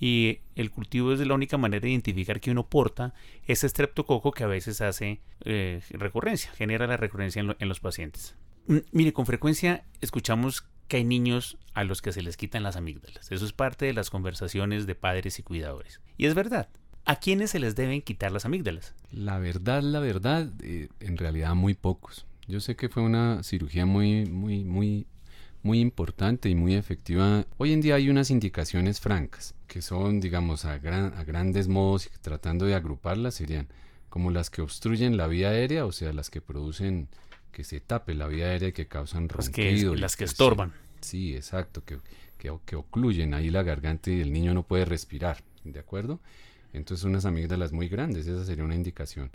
Y 0.00 0.40
el 0.56 0.70
cultivo 0.72 1.12
es 1.12 1.20
la 1.20 1.34
única 1.34 1.56
manera 1.58 1.82
de 1.82 1.90
identificar 1.90 2.40
que 2.40 2.50
uno 2.50 2.66
porta 2.66 3.14
ese 3.46 3.68
streptococo 3.68 4.32
que 4.32 4.42
a 4.42 4.48
veces 4.48 4.80
hace 4.80 5.20
eh, 5.44 5.80
recurrencia, 5.90 6.50
genera 6.56 6.86
la 6.88 6.96
recurrencia 6.96 7.38
en, 7.40 7.46
lo- 7.48 7.56
en 7.60 7.68
los 7.68 7.78
pacientes. 7.80 8.34
Mm, 8.66 8.78
Mire, 8.90 9.12
con 9.12 9.26
frecuencia 9.26 9.84
escuchamos 10.00 10.64
que 10.92 10.98
hay 10.98 11.04
niños 11.04 11.56
a 11.72 11.84
los 11.84 12.02
que 12.02 12.12
se 12.12 12.20
les 12.20 12.36
quitan 12.36 12.62
las 12.62 12.76
amígdalas. 12.76 13.32
Eso 13.32 13.46
es 13.46 13.54
parte 13.54 13.86
de 13.86 13.94
las 13.94 14.10
conversaciones 14.10 14.86
de 14.86 14.94
padres 14.94 15.38
y 15.38 15.42
cuidadores. 15.42 16.02
Y 16.18 16.26
es 16.26 16.34
verdad. 16.34 16.68
¿A 17.06 17.16
quiénes 17.16 17.52
se 17.52 17.60
les 17.60 17.74
deben 17.74 18.02
quitar 18.02 18.30
las 18.30 18.44
amígdalas? 18.44 18.94
La 19.10 19.38
verdad, 19.38 19.82
la 19.82 20.00
verdad, 20.00 20.50
eh, 20.62 20.90
en 21.00 21.16
realidad 21.16 21.54
muy 21.54 21.72
pocos. 21.72 22.26
Yo 22.46 22.60
sé 22.60 22.76
que 22.76 22.90
fue 22.90 23.02
una 23.02 23.42
cirugía 23.42 23.86
muy, 23.86 24.26
muy, 24.26 24.64
muy, 24.64 25.06
muy 25.62 25.80
importante 25.80 26.50
y 26.50 26.54
muy 26.54 26.74
efectiva. 26.74 27.46
Hoy 27.56 27.72
en 27.72 27.80
día 27.80 27.94
hay 27.94 28.10
unas 28.10 28.30
indicaciones 28.30 29.00
francas, 29.00 29.54
que 29.68 29.80
son, 29.80 30.20
digamos, 30.20 30.66
a, 30.66 30.74
a 30.74 31.24
grandes 31.24 31.68
modos, 31.68 32.10
tratando 32.20 32.66
de 32.66 32.74
agruparlas, 32.74 33.36
serían 33.36 33.68
como 34.10 34.30
las 34.30 34.50
que 34.50 34.60
obstruyen 34.60 35.16
la 35.16 35.26
vía 35.26 35.48
aérea, 35.48 35.86
o 35.86 35.92
sea, 35.92 36.12
las 36.12 36.28
que 36.28 36.42
producen 36.42 37.08
que 37.52 37.62
se 37.64 37.80
tape 37.80 38.14
la 38.14 38.26
vía 38.26 38.46
aérea 38.46 38.70
y 38.70 38.72
que 38.72 38.88
causan 38.88 39.28
Las 39.28 39.46
ronquido. 39.46 39.94
las 39.94 40.16
que 40.16 40.24
estorban. 40.24 40.72
Sí, 41.00 41.36
exacto, 41.36 41.84
que, 41.84 41.98
que, 42.38 42.52
que 42.64 42.76
ocluyen 42.76 43.34
ahí 43.34 43.50
la 43.50 43.62
garganta 43.62 44.10
y 44.10 44.20
el 44.20 44.32
niño 44.32 44.54
no 44.54 44.62
puede 44.64 44.84
respirar. 44.84 45.42
¿de 45.64 45.80
acuerdo? 45.80 46.20
Entonces 46.72 47.04
unas 47.04 47.24
amígdalas 47.24 47.72
muy 47.72 47.88
grandes, 47.88 48.26
esa 48.26 48.44
sería 48.44 48.64
una 48.64 48.74
indicación. 48.74 49.30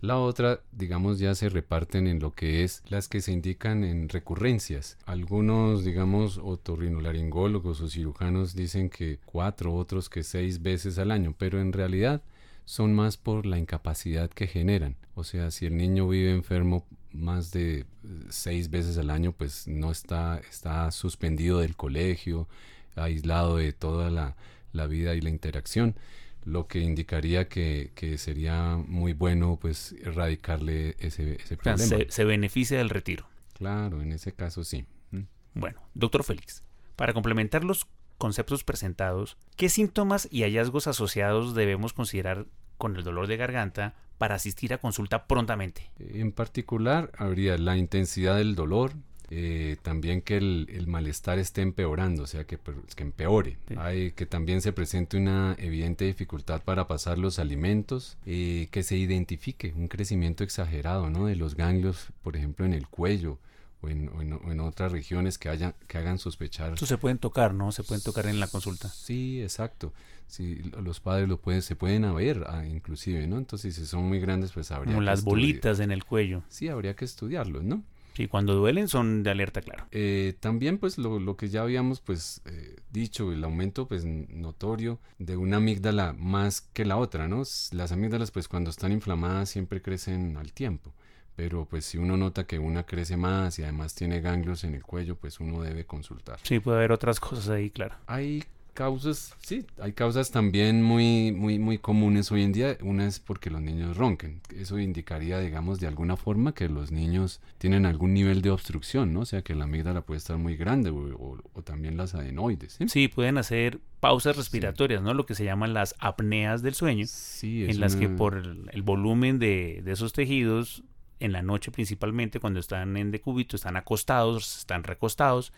La 0.00 0.18
otra, 0.18 0.60
digamos, 0.72 1.18
ya 1.18 1.34
se 1.34 1.48
reparten 1.48 2.06
en 2.06 2.18
lo 2.18 2.32
que 2.32 2.62
es 2.62 2.82
las 2.88 3.08
que 3.08 3.20
se 3.22 3.32
indican 3.32 3.84
en 3.84 4.08
recurrencias. 4.08 4.98
Algunos, 5.06 5.84
digamos, 5.84 6.38
otorrinolaringólogos 6.38 7.80
o 7.80 7.88
cirujanos 7.88 8.54
dicen 8.54 8.90
que 8.90 9.18
cuatro, 9.24 9.74
otros 9.74 10.10
que 10.10 10.22
seis 10.22 10.60
veces 10.62 10.98
al 10.98 11.10
año, 11.10 11.34
pero 11.38 11.60
en 11.60 11.72
realidad 11.72 12.22
son 12.66 12.94
más 12.94 13.16
por 13.16 13.46
la 13.46 13.58
incapacidad 13.58 14.28
que 14.30 14.46
generan. 14.46 14.96
O 15.14 15.24
sea, 15.24 15.50
si 15.50 15.64
el 15.66 15.76
niño 15.76 16.06
vive 16.08 16.32
enfermo 16.32 16.86
más 17.14 17.50
de 17.52 17.80
eh, 17.80 17.86
seis 18.28 18.70
veces 18.70 18.98
al 18.98 19.10
año, 19.10 19.32
pues 19.32 19.66
no 19.66 19.90
está, 19.90 20.40
está 20.50 20.90
suspendido 20.90 21.60
del 21.60 21.76
colegio, 21.76 22.48
aislado 22.96 23.56
de 23.56 23.72
toda 23.72 24.10
la, 24.10 24.36
la 24.72 24.86
vida 24.86 25.14
y 25.14 25.20
la 25.20 25.30
interacción 25.30 25.96
lo 26.44 26.66
que 26.66 26.80
indicaría 26.80 27.48
que, 27.48 27.90
que, 27.94 28.18
sería 28.18 28.76
muy 28.76 29.14
bueno 29.14 29.58
pues 29.60 29.94
erradicarle 30.02 30.94
ese, 30.98 31.36
ese 31.36 31.56
problema. 31.56 31.78
Se, 31.78 32.06
se, 32.10 32.24
beneficia 32.24 32.78
del 32.78 32.90
retiro. 32.90 33.26
Claro, 33.54 34.02
en 34.02 34.12
ese 34.12 34.32
caso 34.32 34.62
sí. 34.62 34.84
¿Mm? 35.10 35.22
Bueno, 35.54 35.80
doctor 35.94 36.22
Félix, 36.22 36.62
para 36.96 37.14
complementar 37.14 37.64
los 37.64 37.86
conceptos 38.18 38.64
presentados, 38.64 39.36
¿qué 39.56 39.68
síntomas 39.68 40.28
y 40.30 40.42
hallazgos 40.42 40.86
asociados 40.86 41.54
debemos 41.54 41.92
considerar 41.92 42.46
con 42.76 42.96
el 42.96 43.04
dolor 43.04 43.26
de 43.26 43.36
garganta 43.36 43.94
para 44.18 44.36
asistir 44.36 44.72
a 44.72 44.78
consulta 44.78 45.26
prontamente? 45.26 45.90
En 45.98 46.32
particular, 46.32 47.10
habría 47.18 47.58
la 47.58 47.76
intensidad 47.76 48.36
del 48.36 48.54
dolor, 48.54 48.92
eh, 49.30 49.76
también 49.82 50.20
que 50.20 50.36
el, 50.36 50.68
el, 50.70 50.86
malestar 50.86 51.38
esté 51.38 51.62
empeorando, 51.62 52.24
o 52.24 52.26
sea, 52.26 52.44
que, 52.44 52.58
que 52.58 53.02
empeore. 53.02 53.56
Sí. 53.68 53.74
Hay 53.78 54.12
que 54.12 54.26
también 54.26 54.60
se 54.60 54.72
presente 54.72 55.16
una 55.16 55.56
evidente 55.58 56.04
dificultad 56.04 56.62
para 56.62 56.86
pasar 56.86 57.18
los 57.18 57.38
alimentos, 57.38 58.18
eh, 58.26 58.68
que 58.70 58.82
se 58.82 58.96
identifique 58.96 59.72
un 59.74 59.88
crecimiento 59.88 60.44
exagerado 60.44 61.10
¿no? 61.10 61.26
de 61.26 61.36
los 61.36 61.56
ganglios, 61.56 62.08
por 62.22 62.36
ejemplo, 62.36 62.66
en 62.66 62.74
el 62.74 62.86
cuello. 62.86 63.38
O 63.84 63.88
en, 63.88 64.08
o 64.08 64.22
en, 64.22 64.32
o 64.32 64.50
en 64.50 64.60
otras 64.60 64.92
regiones 64.92 65.36
que, 65.36 65.50
haya, 65.50 65.74
que 65.86 65.98
hagan 65.98 66.18
sospechar. 66.18 66.72
Eso 66.72 66.86
se 66.86 66.96
pueden 66.96 67.18
tocar, 67.18 67.52
¿no? 67.52 67.70
Se 67.70 67.82
pueden 67.82 68.02
tocar 68.02 68.26
en 68.26 68.40
la 68.40 68.46
consulta. 68.46 68.88
Sí, 68.88 69.42
exacto. 69.42 69.92
Sí, 70.26 70.62
los 70.82 71.00
padres 71.00 71.28
lo 71.28 71.38
pueden, 71.38 71.62
se 71.62 71.76
pueden 71.76 72.12
ver, 72.14 72.44
ah, 72.48 72.64
inclusive, 72.66 73.26
¿no? 73.26 73.36
Entonces, 73.36 73.74
si 73.74 73.84
son 73.84 74.04
muy 74.04 74.20
grandes, 74.20 74.52
pues 74.52 74.70
habría 74.70 74.94
Como 74.94 75.04
las 75.04 75.22
bolitas 75.22 75.80
en 75.80 75.90
el 75.90 76.04
cuello. 76.04 76.42
Sí, 76.48 76.68
habría 76.68 76.96
que 76.96 77.04
estudiarlos, 77.04 77.62
¿no? 77.62 77.82
Sí, 78.14 78.28
cuando 78.28 78.54
duelen 78.54 78.86
son 78.86 79.24
de 79.24 79.30
alerta, 79.30 79.60
claro. 79.60 79.86
Eh, 79.90 80.34
también, 80.38 80.78
pues, 80.78 80.98
lo, 80.98 81.18
lo, 81.18 81.36
que 81.36 81.48
ya 81.48 81.62
habíamos, 81.62 82.00
pues, 82.00 82.42
eh, 82.44 82.76
dicho, 82.92 83.32
el 83.32 83.42
aumento, 83.42 83.88
pues, 83.88 84.04
notorio 84.04 85.00
de 85.18 85.36
una 85.36 85.56
amígdala 85.56 86.14
más 86.16 86.60
que 86.60 86.84
la 86.84 86.96
otra, 86.96 87.26
¿no? 87.26 87.42
Las 87.72 87.92
amígdalas, 87.92 88.30
pues, 88.30 88.46
cuando 88.46 88.70
están 88.70 88.92
inflamadas 88.92 89.50
siempre 89.50 89.82
crecen 89.82 90.36
al 90.36 90.52
tiempo. 90.52 90.94
Pero, 91.36 91.64
pues, 91.64 91.84
si 91.84 91.98
uno 91.98 92.16
nota 92.16 92.46
que 92.46 92.58
una 92.58 92.84
crece 92.84 93.16
más 93.16 93.58
y 93.58 93.62
además 93.62 93.94
tiene 93.94 94.20
ganglios 94.20 94.64
en 94.64 94.74
el 94.74 94.82
cuello, 94.82 95.16
pues, 95.16 95.40
uno 95.40 95.62
debe 95.62 95.84
consultar. 95.84 96.38
Sí, 96.42 96.60
puede 96.60 96.78
haber 96.78 96.92
otras 96.92 97.18
cosas 97.20 97.48
ahí, 97.48 97.70
claro. 97.70 97.96
Hay 98.06 98.44
causas, 98.74 99.34
sí, 99.40 99.64
hay 99.80 99.92
causas 99.92 100.30
también 100.30 100.82
muy, 100.82 101.32
muy, 101.32 101.58
muy 101.58 101.78
comunes 101.78 102.30
hoy 102.30 102.42
en 102.42 102.52
día. 102.52 102.76
Una 102.82 103.06
es 103.06 103.20
porque 103.20 103.48
los 103.48 103.62
niños 103.62 103.96
ronquen. 103.96 104.40
Eso 104.54 104.78
indicaría, 104.78 105.38
digamos, 105.38 105.80
de 105.80 105.86
alguna 105.86 106.16
forma 106.16 106.52
que 106.52 106.68
los 106.68 106.90
niños 106.90 107.40
tienen 107.58 107.86
algún 107.86 108.12
nivel 108.12 108.42
de 108.42 108.50
obstrucción, 108.50 109.14
¿no? 109.14 109.20
O 109.20 109.26
sea, 109.26 109.42
que 109.42 109.54
la 109.54 109.64
amígdala 109.64 110.02
puede 110.02 110.18
estar 110.18 110.36
muy 110.36 110.56
grande 110.56 110.90
o, 110.90 110.96
o, 110.96 111.38
o 111.52 111.62
también 111.62 111.96
las 111.96 112.14
adenoides. 112.14 112.74
¿sí? 112.74 112.88
¿sí? 112.88 113.08
pueden 113.08 113.38
hacer 113.38 113.78
pausas 114.00 114.36
respiratorias, 114.36 115.00
sí. 115.00 115.04
¿no? 115.04 115.14
Lo 115.14 115.24
que 115.24 115.34
se 115.34 115.44
llaman 115.44 115.72
las 115.72 115.94
apneas 115.98 116.62
del 116.62 116.74
sueño, 116.74 117.06
sí, 117.08 117.64
en 117.64 117.80
las 117.80 117.94
una... 117.94 118.00
que 118.00 118.08
por 118.10 118.36
el, 118.36 118.68
el 118.72 118.82
volumen 118.82 119.38
de, 119.38 119.80
de 119.84 119.92
esos 119.92 120.12
tejidos 120.12 120.82
en 121.24 121.32
la 121.32 121.42
noche 121.42 121.70
principalmente 121.70 122.40
cuando 122.40 122.60
están 122.60 122.96
en 122.96 123.10
decúbito, 123.10 123.56
están 123.56 123.76
acostados, 123.76 124.58
están 124.58 124.84
recostados, 124.84 125.52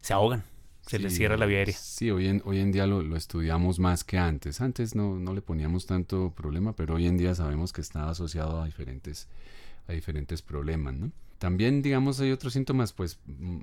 se 0.00 0.12
ahogan 0.12 0.44
se 0.86 0.96
sí, 0.96 1.02
les 1.02 1.14
cierra 1.14 1.36
la 1.36 1.46
vía 1.46 1.58
aérea. 1.58 1.76
Sí, 1.76 2.10
hoy 2.10 2.26
en, 2.26 2.42
hoy 2.44 2.58
en 2.58 2.72
día 2.72 2.86
lo, 2.86 3.02
lo, 3.02 3.16
estudiamos 3.16 3.78
más 3.78 4.04
que 4.04 4.18
antes. 4.18 4.60
Antes 4.60 4.94
no, 4.94 5.16
no, 5.16 5.32
le 5.32 5.40
poníamos 5.40 5.86
tanto 5.86 6.32
problema, 6.34 6.74
pero 6.74 6.94
hoy 6.94 7.06
en 7.06 7.16
día 7.16 7.34
sabemos 7.34 7.72
que 7.72 7.80
está 7.80 8.08
asociado 8.10 8.60
a 8.60 8.66
diferentes, 8.66 9.28
a 9.86 9.92
diferentes 9.92 10.42
problemas, 10.42 10.94
¿no? 10.94 11.12
También, 11.38 11.82
digamos, 11.82 12.20
hay 12.20 12.30
otros 12.30 12.52
síntomas, 12.52 12.92
pues, 12.92 13.18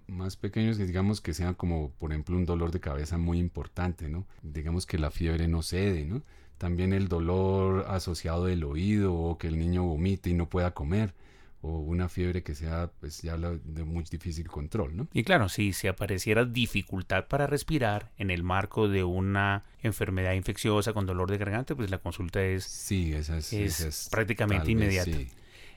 más 0.08 0.36
pequeños 0.36 0.78
que 0.78 0.86
digamos 0.86 1.22
que 1.22 1.34
sean 1.34 1.54
como, 1.54 1.92
por 1.92 2.12
ejemplo, 2.12 2.36
un 2.36 2.46
dolor 2.46 2.72
de 2.72 2.82
cabeza 2.82 3.18
muy 3.18 3.40
importante, 3.40 4.10
¿no? 4.10 4.26
Digamos 4.42 4.86
que 4.86 4.98
la 4.98 5.12
fiebre 5.12 5.48
no 5.48 5.62
cede, 5.62 6.04
¿no? 6.04 6.22
También 6.58 6.92
el 6.92 7.08
dolor 7.08 7.86
asociado 7.88 8.46
del 8.46 8.66
oído 8.66 9.14
o 9.14 9.38
que 9.38 9.48
el 9.48 9.58
niño 9.58 9.84
vomite 9.84 10.30
y 10.30 10.34
no 10.34 10.50
pueda 10.50 10.74
comer 10.74 11.14
o 11.62 11.80
una 11.80 12.08
fiebre 12.10 12.44
que 12.44 12.56
sea 12.56 12.90
pues 13.00 13.22
ya 13.22 13.38
de 13.38 13.84
muy 13.84 14.04
difícil 14.10 14.48
control, 14.48 14.96
¿no? 14.96 15.08
Y 15.14 15.24
claro, 15.24 15.50
si 15.50 15.74
se 15.74 15.90
apareciera 15.90 16.46
dificultad 16.46 17.28
para 17.28 17.48
respirar 17.48 18.12
en 18.18 18.32
el 18.32 18.44
marco 18.44 18.88
de 18.88 19.04
una 19.04 19.66
enfermedad 19.82 20.34
infecciosa 20.34 20.94
con 20.94 21.06
dolor 21.06 21.30
de 21.30 21.38
garganta, 21.38 21.76
pues 21.76 21.90
la 21.90 21.98
consulta 21.98 22.42
es, 22.44 22.64
sí, 22.64 23.14
esa 23.14 23.38
es, 23.38 23.52
es, 23.54 23.80
esa 23.80 23.88
es 23.90 24.10
prácticamente 24.10 24.72
inmediata. 24.72 25.12
Sí. 25.12 25.30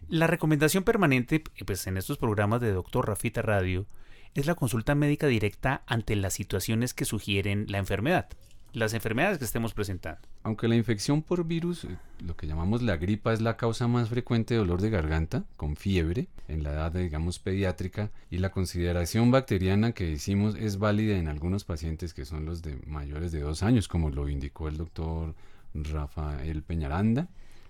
La 0.08 0.26
recomendación 0.26 0.84
permanente 0.84 1.42
pues 1.66 1.86
en 1.86 1.96
estos 1.96 2.18
programas 2.18 2.60
de 2.60 2.72
Doctor 2.72 3.08
Rafita 3.08 3.42
Radio 3.42 3.86
es 4.34 4.46
la 4.46 4.54
consulta 4.54 4.94
médica 4.94 5.26
directa 5.26 5.82
ante 5.86 6.16
las 6.16 6.34
situaciones 6.34 6.94
que 6.94 7.04
sugieren 7.04 7.66
la 7.68 7.78
enfermedad 7.78 8.28
las 8.72 8.94
enfermedades 8.94 9.38
que 9.38 9.44
estemos 9.44 9.74
presentando. 9.74 10.20
Aunque 10.42 10.68
la 10.68 10.76
infección 10.76 11.22
por 11.22 11.44
virus, 11.44 11.86
lo 12.24 12.36
que 12.36 12.46
llamamos 12.46 12.82
la 12.82 12.96
gripa, 12.96 13.32
es 13.32 13.40
la 13.40 13.56
causa 13.56 13.86
más 13.86 14.08
frecuente 14.08 14.54
de 14.54 14.58
dolor 14.58 14.80
de 14.80 14.90
garganta, 14.90 15.44
con 15.56 15.76
fiebre, 15.76 16.28
en 16.48 16.62
la 16.62 16.72
edad, 16.72 16.92
digamos, 16.92 17.38
pediátrica, 17.38 18.10
y 18.30 18.38
la 18.38 18.50
consideración 18.50 19.30
bacteriana 19.30 19.92
que 19.92 20.10
hicimos 20.10 20.54
es 20.54 20.78
válida 20.78 21.16
en 21.16 21.28
algunos 21.28 21.64
pacientes 21.64 22.14
que 22.14 22.24
son 22.24 22.44
los 22.46 22.62
de 22.62 22.78
mayores 22.86 23.32
de 23.32 23.40
dos 23.40 23.62
años, 23.62 23.88
como 23.88 24.10
lo 24.10 24.28
indicó 24.28 24.68
el 24.68 24.76
doctor 24.76 25.34
Rafael 25.74 26.62
Peñaranda. 26.62 27.28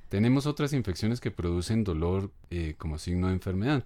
Tenemos 0.08 0.46
otras 0.46 0.72
infecciones 0.72 1.20
que 1.20 1.30
producen 1.30 1.84
dolor 1.84 2.30
eh, 2.50 2.74
como 2.76 2.98
signo 2.98 3.28
de 3.28 3.34
enfermedad, 3.34 3.84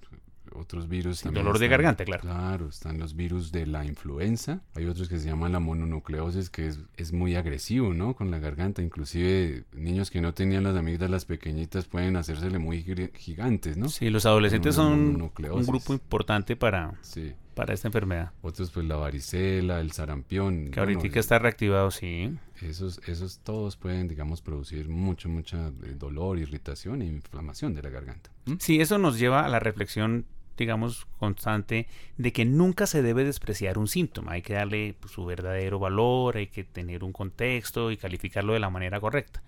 otros 0.55 0.89
virus. 0.89 1.23
También 1.23 1.45
dolor 1.45 1.57
están, 1.57 1.65
de 1.65 1.69
garganta, 1.69 2.05
claro. 2.05 2.23
Claro, 2.23 2.69
están 2.69 2.99
los 2.99 3.15
virus 3.15 3.53
de 3.53 3.67
la 3.67 3.85
influenza. 3.85 4.61
Hay 4.75 4.87
otros 4.87 5.09
que 5.09 5.19
se 5.19 5.29
llaman 5.29 5.53
la 5.53 5.61
mononucleosis, 5.61 6.51
que 6.51 6.69
es, 6.69 6.81
es 6.97 7.13
muy 7.13 7.35
agresivo, 7.37 7.95
¿no? 7.95 8.15
Con 8.15 8.31
la 8.31 8.39
garganta. 8.39 8.83
Inclusive 8.83 9.65
niños 9.73 10.11
que 10.11 10.21
no 10.21 10.35
tenían 10.35 10.65
las 10.65 10.77
amígdalas 10.77 11.25
pequeñitas 11.25 11.87
pueden 11.87 12.17
hacérsele 12.17 12.59
muy 12.59 12.85
gigantes, 13.15 13.77
¿no? 13.77 13.89
Sí, 13.89 14.11
los 14.11 14.27
adolescentes 14.27 14.75
son 14.75 15.21
un 15.21 15.67
grupo 15.67 15.93
importante 15.93 16.57
para, 16.57 16.95
sí. 17.03 17.35
para 17.55 17.75
esta 17.75 17.89
enfermedad. 17.89 18.33
Otros, 18.43 18.71
pues 18.71 18.87
la 18.87 18.97
varicela, 18.97 19.81
el 19.81 19.93
sarampión. 19.93 20.71
Que 20.71 20.81
ahorita 20.81 21.01
bueno, 21.01 21.21
está 21.21 21.39
reactivado, 21.39 21.91
sí. 21.91 22.37
Esos, 22.63 23.01
esos 23.07 23.41
todos 23.41 23.77
pueden, 23.77 24.09
digamos, 24.09 24.41
producir 24.41 24.89
mucho, 24.89 25.29
mucha 25.29 25.69
eh, 25.69 25.95
dolor, 25.97 26.39
irritación 26.39 27.03
e 27.03 27.07
inflamación 27.07 27.75
de 27.75 27.83
la 27.83 27.91
garganta. 27.91 28.31
¿Mm? 28.47 28.55
Sí, 28.59 28.81
eso 28.81 28.99
nos 28.99 29.19
lleva 29.19 29.45
a 29.45 29.49
la 29.49 29.59
reflexión 29.59 30.27
digamos, 30.57 31.07
constante 31.19 31.87
de 32.17 32.33
que 32.33 32.45
nunca 32.45 32.87
se 32.87 33.03
debe 33.03 33.25
despreciar 33.25 33.79
un 33.79 33.89
síntoma. 33.89 34.33
Hay 34.33 34.43
que 34.43 34.55
darle 34.55 34.95
pues, 34.99 35.13
su 35.13 35.25
verdadero 35.25 35.79
valor, 35.79 36.37
hay 36.37 36.47
que 36.49 36.65
tener 36.65 37.05
un 37.05 37.13
contexto 37.13 37.91
y 37.91 37.97
calificarlo 37.97 38.53
de 38.53 38.61
la 38.61 38.71
manera 38.71 39.01
correcta. 39.01 39.43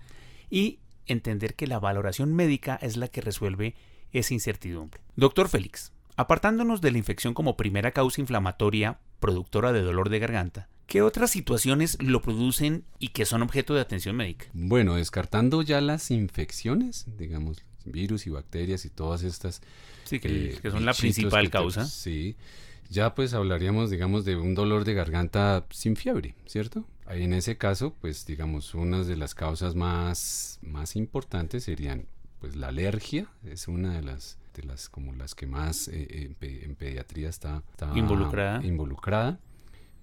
Y 0.49 0.79
entender 1.05 1.55
que 1.55 1.67
la 1.67 1.79
valoración 1.79 2.33
médica 2.33 2.77
es 2.81 2.97
la 2.97 3.07
que 3.07 3.21
resuelve 3.21 3.75
esa 4.11 4.33
incertidumbre. 4.33 5.01
Doctor 5.15 5.49
Félix, 5.49 5.91
apartándonos 6.15 6.81
de 6.81 6.91
la 6.91 6.97
infección 6.97 7.33
como 7.33 7.57
primera 7.57 7.91
causa 7.91 8.21
inflamatoria 8.21 8.99
productora 9.19 9.73
de 9.73 9.81
dolor 9.81 10.09
de 10.09 10.19
garganta, 10.19 10.69
¿Qué 10.89 11.03
otras 11.03 11.29
situaciones 11.29 12.01
lo 12.01 12.23
producen 12.23 12.83
y 12.97 13.09
que 13.09 13.25
son 13.25 13.43
objeto 13.43 13.75
de 13.75 13.81
atención 13.81 14.15
médica? 14.15 14.47
Bueno, 14.53 14.95
descartando 14.95 15.61
ya 15.61 15.81
las 15.81 16.09
infecciones, 16.09 17.05
digamos, 17.15 17.63
virus 17.85 18.27
y 18.27 18.29
bacterias 18.29 18.85
y 18.85 18.89
todas 18.89 19.23
estas. 19.23 19.61
Sí, 20.03 20.19
que, 20.19 20.51
eh, 20.51 20.59
que 20.61 20.71
son 20.71 20.85
la 20.85 20.93
principal 20.93 21.49
causa. 21.49 21.85
Sí. 21.85 22.35
Ya 22.89 23.13
pues 23.13 23.35
hablaríamos, 23.35 23.91
digamos, 23.91 24.25
de 24.25 24.35
un 24.35 24.55
dolor 24.55 24.83
de 24.83 24.95
garganta 24.95 25.65
sin 25.69 25.95
fiebre, 25.95 26.35
¿cierto? 26.47 26.85
Ahí 27.05 27.23
en 27.23 27.33
ese 27.33 27.55
caso, 27.55 27.93
pues 28.01 28.25
digamos, 28.25 28.73
una 28.73 29.03
de 29.03 29.15
las 29.15 29.35
causas 29.35 29.75
más, 29.75 30.59
más 30.63 30.95
importantes 30.95 31.65
serían 31.65 32.07
pues 32.39 32.55
la 32.55 32.69
alergia, 32.69 33.27
es 33.43 33.67
una 33.67 33.93
de 33.93 34.01
las, 34.01 34.39
de 34.55 34.63
las 34.63 34.89
como 34.89 35.13
las 35.13 35.35
que 35.35 35.45
más 35.45 35.87
eh, 35.87 36.07
en, 36.09 36.35
en, 36.39 36.75
pediatría 36.75 37.29
está, 37.29 37.63
está 37.71 37.91
involucrada. 37.95 38.65
involucrada 38.65 39.39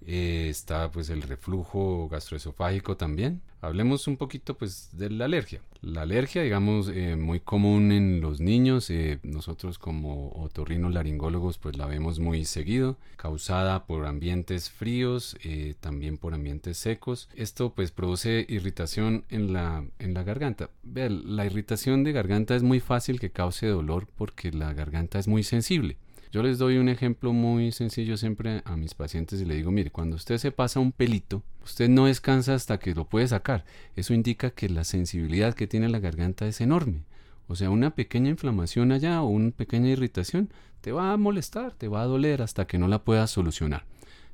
Eh, 0.05 0.47
está 0.49 0.89
pues 0.91 1.09
el 1.09 1.21
reflujo 1.21 2.07
gastroesofágico 2.09 2.97
también. 2.97 3.41
Hablemos 3.59 4.07
un 4.07 4.17
poquito 4.17 4.55
pues 4.57 4.89
de 4.93 5.09
la 5.09 5.25
alergia. 5.25 5.61
La 5.81 6.03
alergia, 6.03 6.43
digamos, 6.43 6.89
eh, 6.89 7.15
muy 7.15 7.39
común 7.39 7.91
en 7.91 8.21
los 8.21 8.39
niños. 8.39 8.89
eh, 8.89 9.19
nosotros 9.23 9.79
como 9.79 10.29
otorrinolaringólogos 10.33 11.57
pues 11.57 11.77
la 11.77 11.87
vemos 11.87 12.19
muy 12.19 12.45
seguido, 12.45 12.97
causada 13.15 13.85
por 13.85 14.05
ambientes 14.05 14.69
fríos, 14.69 15.37
también 15.79 16.17
por 16.17 16.33
ambientes 16.33 16.77
secos. 16.77 17.29
Esto 17.35 17.73
pues 17.73 17.91
produce 17.91 18.45
irritación 18.47 19.25
en 19.29 19.53
la, 19.53 19.83
en 19.99 20.13
la 20.13 20.23
garganta. 20.23 20.69
Vean, 20.83 21.35
la 21.35 21.45
irritación 21.45 22.03
de 22.03 22.11
garganta 22.11 22.55
es 22.55 22.63
muy 22.63 22.79
fácil 22.79 23.19
que 23.19 23.31
cause 23.31 23.67
dolor 23.67 24.07
porque 24.15 24.51
la 24.51 24.73
garganta 24.73 25.19
es 25.19 25.27
muy 25.27 25.43
sensible. 25.43 25.97
Yo 26.37 26.43
les 26.43 26.59
doy 26.59 26.77
un 26.77 26.87
ejemplo 26.87 27.33
muy 27.33 27.71
sencillo 27.71 28.15
siempre 28.15 28.61
a 28.63 28.77
mis 28.77 28.93
pacientes 28.93 29.41
y 29.41 29.45
le 29.45 29.55
digo, 29.55 29.71
mire, 29.71 29.89
cuando 29.89 30.17
usted 30.17 30.37
se 30.37 30.51
pasa 30.51 30.79
un 30.79 30.91
pelito, 30.91 31.41
usted 31.65 31.89
no 31.89 32.05
descansa 32.05 32.53
hasta 32.53 32.77
que 32.77 32.93
lo 32.93 33.05
puede 33.05 33.27
sacar. 33.27 33.65
Eso 33.95 34.13
indica 34.13 34.51
que 34.51 34.69
la 34.69 34.83
sensibilidad 34.83 35.55
que 35.55 35.65
tiene 35.65 35.89
la 35.89 35.97
garganta 35.97 36.45
es 36.45 36.61
enorme. 36.61 37.05
O 37.47 37.55
sea, 37.55 37.71
una 37.71 37.95
pequeña 37.95 38.29
inflamación 38.29 38.91
allá 38.91 39.23
o 39.23 39.29
una 39.29 39.49
pequeña 39.49 39.89
irritación 39.89 40.51
te 40.81 40.91
va 40.91 41.11
a 41.11 41.17
molestar, 41.17 41.73
te 41.73 41.87
va 41.87 42.03
a 42.03 42.05
doler 42.05 42.43
hasta 42.43 42.67
que 42.67 42.77
no 42.77 42.87
la 42.87 43.03
puedas 43.03 43.31
solucionar. 43.31 43.85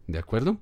¿De 0.08 0.20
acuerdo? 0.20 0.58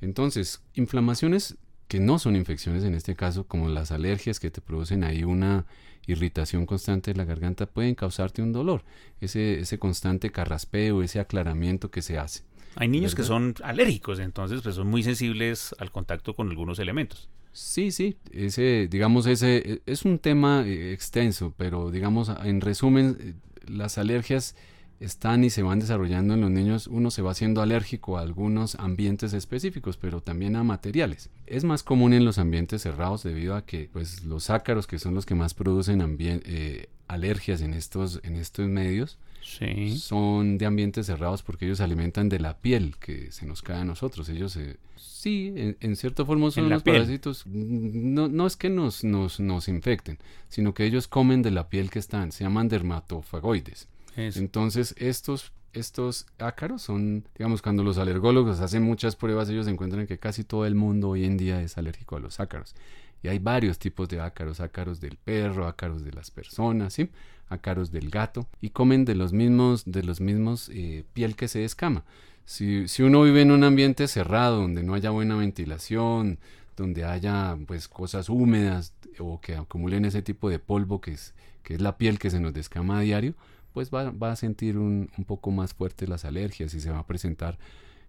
Entonces, 0.00 0.64
inflamaciones 0.74 1.58
que 1.92 2.00
no 2.00 2.18
son 2.18 2.36
infecciones 2.36 2.84
en 2.84 2.94
este 2.94 3.14
caso, 3.14 3.46
como 3.46 3.68
las 3.68 3.92
alergias 3.92 4.40
que 4.40 4.50
te 4.50 4.62
producen 4.62 5.04
ahí 5.04 5.24
una 5.24 5.66
irritación 6.06 6.64
constante 6.64 7.12
de 7.12 7.18
la 7.18 7.26
garganta, 7.26 7.66
pueden 7.66 7.94
causarte 7.94 8.40
un 8.40 8.50
dolor, 8.50 8.82
ese, 9.20 9.60
ese 9.60 9.78
constante 9.78 10.30
carraspeo, 10.30 11.02
ese 11.02 11.20
aclaramiento 11.20 11.90
que 11.90 12.00
se 12.00 12.16
hace. 12.18 12.44
Hay 12.76 12.88
niños 12.88 13.14
que 13.14 13.24
son 13.24 13.56
alérgicos, 13.62 14.20
entonces 14.20 14.62
pues 14.62 14.74
son 14.74 14.86
muy 14.86 15.02
sensibles 15.02 15.74
al 15.78 15.90
contacto 15.90 16.32
con 16.32 16.48
algunos 16.48 16.78
elementos. 16.78 17.28
Sí, 17.52 17.90
sí, 17.90 18.16
ese, 18.30 18.88
digamos, 18.90 19.26
ese 19.26 19.58
eh, 19.58 19.82
es 19.84 20.06
un 20.06 20.18
tema 20.18 20.64
eh, 20.66 20.94
extenso, 20.94 21.52
pero 21.58 21.90
digamos, 21.90 22.32
en 22.42 22.62
resumen, 22.62 23.18
eh, 23.20 23.34
las 23.66 23.98
alergias 23.98 24.56
están 25.02 25.44
y 25.44 25.50
se 25.50 25.62
van 25.62 25.78
desarrollando 25.80 26.34
en 26.34 26.40
los 26.40 26.50
niños. 26.50 26.86
Uno 26.86 27.10
se 27.10 27.22
va 27.22 27.32
haciendo 27.32 27.60
alérgico 27.62 28.16
a 28.18 28.22
algunos 28.22 28.76
ambientes 28.76 29.32
específicos, 29.32 29.96
pero 29.96 30.20
también 30.22 30.56
a 30.56 30.62
materiales. 30.64 31.30
Es 31.46 31.64
más 31.64 31.82
común 31.82 32.12
en 32.12 32.24
los 32.24 32.38
ambientes 32.38 32.82
cerrados 32.82 33.22
debido 33.22 33.54
a 33.56 33.64
que, 33.66 33.88
pues, 33.92 34.24
los 34.24 34.50
ácaros, 34.50 34.86
que 34.86 34.98
son 34.98 35.14
los 35.14 35.26
que 35.26 35.34
más 35.34 35.54
producen 35.54 36.00
eh, 36.44 36.88
alergias 37.08 37.60
en 37.62 37.74
estos, 37.74 38.20
en 38.22 38.36
estos 38.36 38.68
medios, 38.68 39.18
Sí. 39.44 39.98
son 39.98 40.56
de 40.56 40.66
ambientes 40.66 41.06
cerrados 41.06 41.42
porque 41.42 41.64
ellos 41.64 41.78
se 41.78 41.84
alimentan 41.84 42.28
de 42.28 42.38
la 42.38 42.58
piel 42.58 42.94
que 43.00 43.32
se 43.32 43.44
nos 43.44 43.60
cae 43.60 43.78
a 43.80 43.84
nosotros. 43.84 44.28
Ellos 44.28 44.52
se- 44.52 44.76
sí, 44.96 45.52
en, 45.56 45.76
en 45.80 45.96
cierta 45.96 46.24
forma 46.24 46.52
son 46.52 46.68
piel. 46.68 46.80
parásitos. 46.80 47.44
No, 47.46 48.28
no 48.28 48.46
es 48.46 48.56
que 48.56 48.70
nos, 48.70 49.02
nos, 49.02 49.40
nos 49.40 49.66
infecten, 49.66 50.18
sino 50.48 50.74
que 50.74 50.84
ellos 50.86 51.08
comen 51.08 51.42
de 51.42 51.50
la 51.50 51.68
piel 51.68 51.90
que 51.90 51.98
están. 51.98 52.30
Se 52.30 52.44
llaman 52.44 52.68
dermatofagoides. 52.68 53.88
Entonces, 54.16 54.94
estos, 54.98 55.52
estos 55.72 56.26
ácaros 56.38 56.82
son, 56.82 57.24
digamos, 57.36 57.62
cuando 57.62 57.82
los 57.82 57.98
alergólogos 57.98 58.60
hacen 58.60 58.82
muchas 58.82 59.16
pruebas, 59.16 59.48
ellos 59.48 59.66
encuentran 59.66 60.06
que 60.06 60.18
casi 60.18 60.44
todo 60.44 60.66
el 60.66 60.74
mundo 60.74 61.10
hoy 61.10 61.24
en 61.24 61.36
día 61.36 61.62
es 61.62 61.78
alérgico 61.78 62.16
a 62.16 62.20
los 62.20 62.40
ácaros. 62.40 62.74
Y 63.22 63.28
hay 63.28 63.38
varios 63.38 63.78
tipos 63.78 64.08
de 64.08 64.20
ácaros, 64.20 64.60
ácaros 64.60 65.00
del 65.00 65.16
perro, 65.16 65.66
ácaros 65.66 66.04
de 66.04 66.12
las 66.12 66.30
personas, 66.30 66.92
¿sí? 66.94 67.10
ácaros 67.48 67.92
del 67.92 68.10
gato, 68.10 68.48
y 68.60 68.70
comen 68.70 69.04
de 69.04 69.14
los 69.14 69.32
mismos, 69.32 69.84
de 69.84 70.02
los 70.02 70.20
mismos 70.20 70.70
eh, 70.72 71.04
piel 71.12 71.36
que 71.36 71.48
se 71.48 71.60
descama. 71.60 72.04
Si, 72.44 72.88
si 72.88 73.02
uno 73.02 73.22
vive 73.22 73.42
en 73.42 73.52
un 73.52 73.62
ambiente 73.62 74.08
cerrado, 74.08 74.60
donde 74.60 74.82
no 74.82 74.94
haya 74.94 75.10
buena 75.10 75.36
ventilación, 75.36 76.38
donde 76.76 77.04
haya 77.04 77.56
pues 77.66 77.88
cosas 77.88 78.28
húmedas 78.28 78.94
o 79.18 79.40
que 79.40 79.54
acumulen 79.54 80.04
ese 80.04 80.22
tipo 80.22 80.48
de 80.48 80.58
polvo 80.58 81.00
que 81.00 81.12
es, 81.12 81.34
que 81.62 81.74
es 81.74 81.80
la 81.80 81.98
piel 81.98 82.18
que 82.18 82.30
se 82.30 82.40
nos 82.40 82.52
descama 82.52 82.98
a 82.98 83.02
diario, 83.02 83.34
pues 83.72 83.90
va, 83.90 84.10
va 84.10 84.32
a 84.32 84.36
sentir 84.36 84.78
un, 84.78 85.10
un 85.16 85.24
poco 85.24 85.50
más 85.50 85.74
fuerte 85.74 86.06
las 86.06 86.24
alergias 86.24 86.74
y 86.74 86.80
se 86.80 86.90
va 86.90 86.98
a 86.98 87.06
presentar 87.06 87.58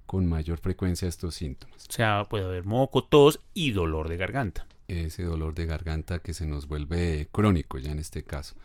con 0.05 0.25
mayor 0.25 0.59
frecuencia 0.59 1.07
estos 1.07 1.35
síntomas. 1.35 1.85
O 1.89 1.91
sea, 1.91 2.25
puede 2.29 2.45
haber 2.45 2.65
moco, 2.65 3.03
tos 3.03 3.39
y 3.53 3.71
dolor 3.71 4.09
de 4.09 4.17
garganta. 4.17 4.67
Ese 4.87 5.23
dolor 5.23 5.55
de 5.55 5.65
garganta 5.65 6.19
que 6.19 6.33
se 6.33 6.45
nos 6.45 6.67
vuelve 6.67 7.27
crónico 7.31 7.77
ya 7.77 7.91
en 7.91 7.99
este 7.99 8.23
caso. 8.23 8.55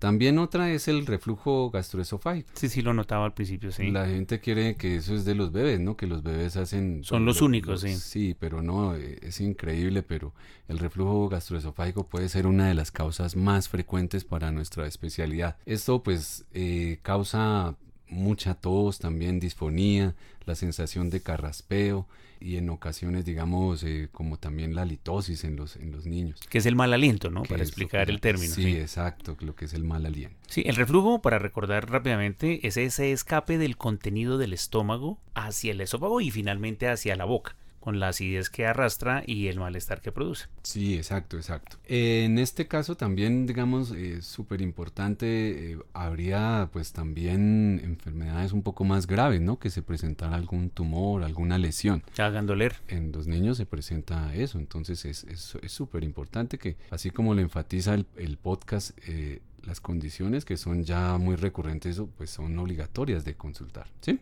También 0.00 0.38
otra 0.38 0.72
es 0.72 0.88
el 0.88 1.04
reflujo 1.04 1.70
gastroesofágico. 1.70 2.48
Sí, 2.54 2.70
sí, 2.70 2.80
lo 2.80 2.94
notaba 2.94 3.26
al 3.26 3.34
principio, 3.34 3.70
sí. 3.70 3.90
La 3.90 4.06
gente 4.06 4.40
quiere 4.40 4.74
que 4.76 4.96
eso 4.96 5.14
es 5.14 5.26
de 5.26 5.34
los 5.34 5.52
bebés, 5.52 5.78
¿no? 5.78 5.94
Que 5.98 6.06
los 6.06 6.22
bebés 6.22 6.56
hacen... 6.56 7.04
Son 7.04 7.26
los 7.26 7.42
únicos, 7.42 7.82
sí. 7.82 7.94
Sí, 7.94 8.36
pero 8.40 8.62
no, 8.62 8.96
eh, 8.96 9.18
es 9.20 9.42
increíble, 9.42 10.02
pero 10.02 10.32
el 10.68 10.78
reflujo 10.78 11.28
gastroesofágico 11.28 12.08
puede 12.08 12.30
ser 12.30 12.46
una 12.46 12.66
de 12.66 12.72
las 12.72 12.90
causas 12.90 13.36
más 13.36 13.68
frecuentes 13.68 14.24
para 14.24 14.50
nuestra 14.50 14.86
especialidad. 14.86 15.58
Esto 15.66 16.02
pues 16.02 16.46
eh, 16.54 16.98
causa 17.02 17.76
mucha 18.08 18.54
tos, 18.54 19.00
también 19.00 19.38
disfonía, 19.38 20.14
la 20.46 20.54
sensación 20.54 21.10
de 21.10 21.20
carraspeo 21.20 22.06
y 22.40 22.56
en 22.56 22.70
ocasiones, 22.70 23.24
digamos, 23.24 23.82
eh, 23.84 24.08
como 24.12 24.38
también 24.38 24.74
la 24.74 24.84
litosis 24.84 25.44
en 25.44 25.56
los, 25.56 25.76
en 25.76 25.92
los 25.92 26.06
niños. 26.06 26.40
Que 26.48 26.58
es 26.58 26.66
el 26.66 26.74
mal 26.74 26.92
aliento, 26.92 27.30
¿no? 27.30 27.42
Para 27.42 27.62
explicar 27.62 28.06
que- 28.06 28.12
el 28.12 28.20
término. 28.20 28.54
Sí, 28.54 28.62
Sí, 28.62 28.76
exacto, 28.76 29.36
lo 29.40 29.54
que 29.54 29.66
es 29.66 29.74
el 29.74 29.84
mal 29.84 30.06
aliento. 30.06 30.36
Sí, 30.48 30.62
el 30.66 30.76
reflujo, 30.76 31.20
para 31.22 31.38
recordar 31.38 31.90
rápidamente, 31.90 32.66
es 32.66 32.76
ese 32.76 33.12
escape 33.12 33.58
del 33.58 33.76
contenido 33.76 34.38
del 34.38 34.52
estómago 34.54 35.18
hacia 35.34 35.72
el 35.72 35.80
esófago 35.80 36.20
y 36.20 36.30
finalmente 36.30 36.88
hacia 36.88 37.14
la 37.16 37.24
boca, 37.26 37.56
con 37.80 37.98
la 37.98 38.08
acidez 38.08 38.50
que 38.50 38.66
arrastra 38.66 39.22
y 39.26 39.48
el 39.48 39.58
malestar 39.58 40.00
que 40.02 40.12
produce. 40.12 40.46
Sí, 40.62 40.94
exacto, 40.96 41.36
exacto. 41.38 41.78
En 41.86 42.38
este 42.38 42.68
caso 42.68 42.94
también, 42.96 43.46
digamos, 43.46 43.90
es 43.92 44.26
súper 44.26 44.60
importante, 44.60 45.72
eh, 45.72 45.78
habría 45.94 46.68
pues 46.72 46.92
también 46.92 47.80
enfermedades 47.82 48.52
un 48.52 48.62
poco 48.62 48.84
más 48.84 49.06
graves, 49.06 49.40
¿no? 49.40 49.58
Que 49.58 49.70
se 49.70 49.82
presentara 49.82 50.36
algún 50.36 50.70
tumor, 50.70 51.22
alguna 51.24 51.58
lesión. 51.58 52.02
Hagan 52.18 52.46
doler. 52.46 52.76
En 52.88 53.12
los 53.12 53.26
niños 53.26 53.56
se 53.56 53.66
presenta 53.66 54.34
eso, 54.34 54.58
entonces 54.58 55.04
es 55.04 55.24
es- 55.24 55.56
es 55.62 55.72
súper 55.72 56.04
importante 56.04 56.58
que, 56.58 56.76
así 56.90 57.10
como 57.10 57.34
lo 57.34 57.40
enfatiza 57.40 57.94
el, 57.94 58.06
el 58.16 58.36
podcast, 58.36 58.96
eh, 59.06 59.40
las 59.62 59.80
condiciones 59.80 60.44
que 60.44 60.56
son 60.56 60.84
ya 60.84 61.18
muy 61.18 61.36
recurrentes, 61.36 62.00
pues 62.16 62.30
son 62.30 62.58
obligatorias 62.58 63.24
de 63.24 63.34
consultar, 63.34 63.86
¿sí? 64.00 64.18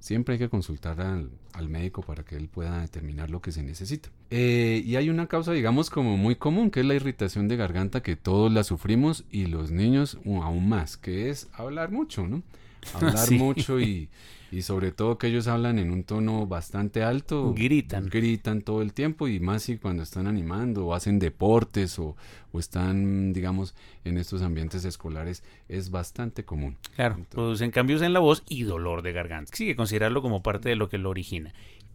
Siempre 0.00 0.34
hay 0.34 0.38
que 0.38 0.48
consultar 0.48 1.00
al, 1.00 1.30
al 1.52 1.68
médico 1.68 2.02
para 2.02 2.24
que 2.24 2.36
él 2.36 2.48
pueda 2.48 2.80
determinar 2.80 3.30
lo 3.30 3.40
que 3.40 3.52
se 3.52 3.62
necesita. 3.62 4.08
Eh, 4.30 4.82
y 4.84 4.96
hay 4.96 5.10
una 5.10 5.26
causa, 5.26 5.52
digamos, 5.52 5.90
como 5.90 6.16
muy 6.16 6.36
común, 6.36 6.70
que 6.70 6.80
es 6.80 6.86
la 6.86 6.94
irritación 6.94 7.48
de 7.48 7.56
garganta, 7.56 8.02
que 8.02 8.16
todos 8.16 8.50
la 8.50 8.64
sufrimos 8.64 9.24
y 9.30 9.46
los 9.46 9.70
niños 9.70 10.18
aún 10.24 10.68
más, 10.68 10.96
que 10.96 11.30
es 11.30 11.48
hablar 11.52 11.90
mucho, 11.92 12.26
¿no? 12.26 12.42
Hablar 12.94 13.18
Sí. 13.18 13.36
mucho 13.38 13.78
y, 13.80 14.08
y 14.50 14.62
sobre 14.62 14.90
todo 14.92 15.16
que 15.18 15.26
ellos 15.28 15.46
hablan 15.46 15.78
en 15.78 15.90
un 15.90 16.02
tono 16.04 16.46
bastante 16.46 17.02
alto. 17.02 17.52
Gritan. 17.54 18.08
Gritan 18.08 18.62
todo 18.62 18.82
el 18.82 18.92
tiempo 18.92 19.28
y 19.28 19.38
más 19.40 19.62
si 19.64 19.76
cuando 19.78 20.02
están 20.02 20.26
animando 20.26 20.86
o 20.86 20.94
hacen 20.94 21.18
deportes 21.18 21.98
o, 21.98 22.16
o 22.52 22.58
están, 22.58 23.32
digamos, 23.32 23.74
en 24.04 24.18
estos 24.18 24.42
ambientes 24.42 24.84
escolares, 24.84 25.42
es 25.68 25.90
bastante 25.90 26.44
común. 26.44 26.76
Claro, 26.96 27.14
Entonces- 27.16 27.34
producen 27.34 27.70
cambios 27.70 28.02
en 28.02 28.12
la 28.12 28.20
voz 28.20 28.42
y 28.48 28.62
dolor 28.62 29.02
de 29.02 29.12
garganta. 29.12 29.52
Sí, 29.54 29.66
que 29.66 29.76
considerarlo 29.76 30.22
como 30.22 30.42
parte 30.42 30.68
de 30.68 30.76
lo 30.76 30.88
que 30.88 30.98
lo 30.98 31.10
origina. 31.10 31.52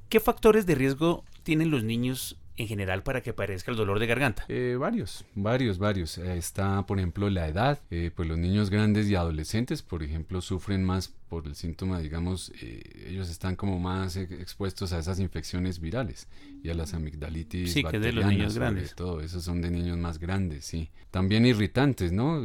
¿Qué 0.09 0.19
factores 0.19 0.65
de 0.65 0.75
riesgo 0.75 1.23
tienen 1.43 1.71
los 1.71 1.83
niños 1.83 2.37
en 2.57 2.67
general 2.67 3.03
para 3.03 3.21
que 3.21 3.31
aparezca 3.31 3.71
el 3.71 3.77
dolor 3.77 3.99
de 3.99 4.07
garganta? 4.07 4.45
Eh, 4.47 4.77
varios, 4.79 5.25
varios, 5.35 5.77
varios. 5.77 6.17
Eh, 6.17 6.37
está, 6.37 6.85
por 6.85 6.97
ejemplo, 6.99 7.29
la 7.29 7.47
edad. 7.47 7.79
Eh, 7.91 8.11
pues 8.15 8.27
los 8.29 8.37
niños 8.37 8.69
grandes 8.69 9.07
y 9.09 9.15
adolescentes, 9.15 9.81
por 9.81 10.03
ejemplo, 10.03 10.41
sufren 10.41 10.83
más 10.83 11.09
por 11.29 11.47
el 11.47 11.55
síntoma, 11.55 11.99
digamos, 11.99 12.51
eh, 12.61 13.07
ellos 13.09 13.29
están 13.29 13.55
como 13.55 13.79
más 13.79 14.15
eh, 14.15 14.27
expuestos 14.39 14.93
a 14.93 14.99
esas 14.99 15.19
infecciones 15.19 15.79
virales 15.79 16.27
y 16.63 16.69
a 16.69 16.73
las 16.75 16.93
amigdalitis 16.93 17.73
Sí, 17.73 17.83
que 17.83 17.99
de 17.99 18.13
los 18.13 18.25
niños 18.25 18.53
sobre 18.53 18.65
grandes. 18.67 18.95
todo, 18.95 19.21
esos 19.21 19.43
son 19.43 19.61
de 19.61 19.71
niños 19.71 19.97
más 19.97 20.19
grandes, 20.19 20.65
sí. 20.65 20.91
También 21.11 21.45
irritantes, 21.45 22.11
¿no? 22.11 22.41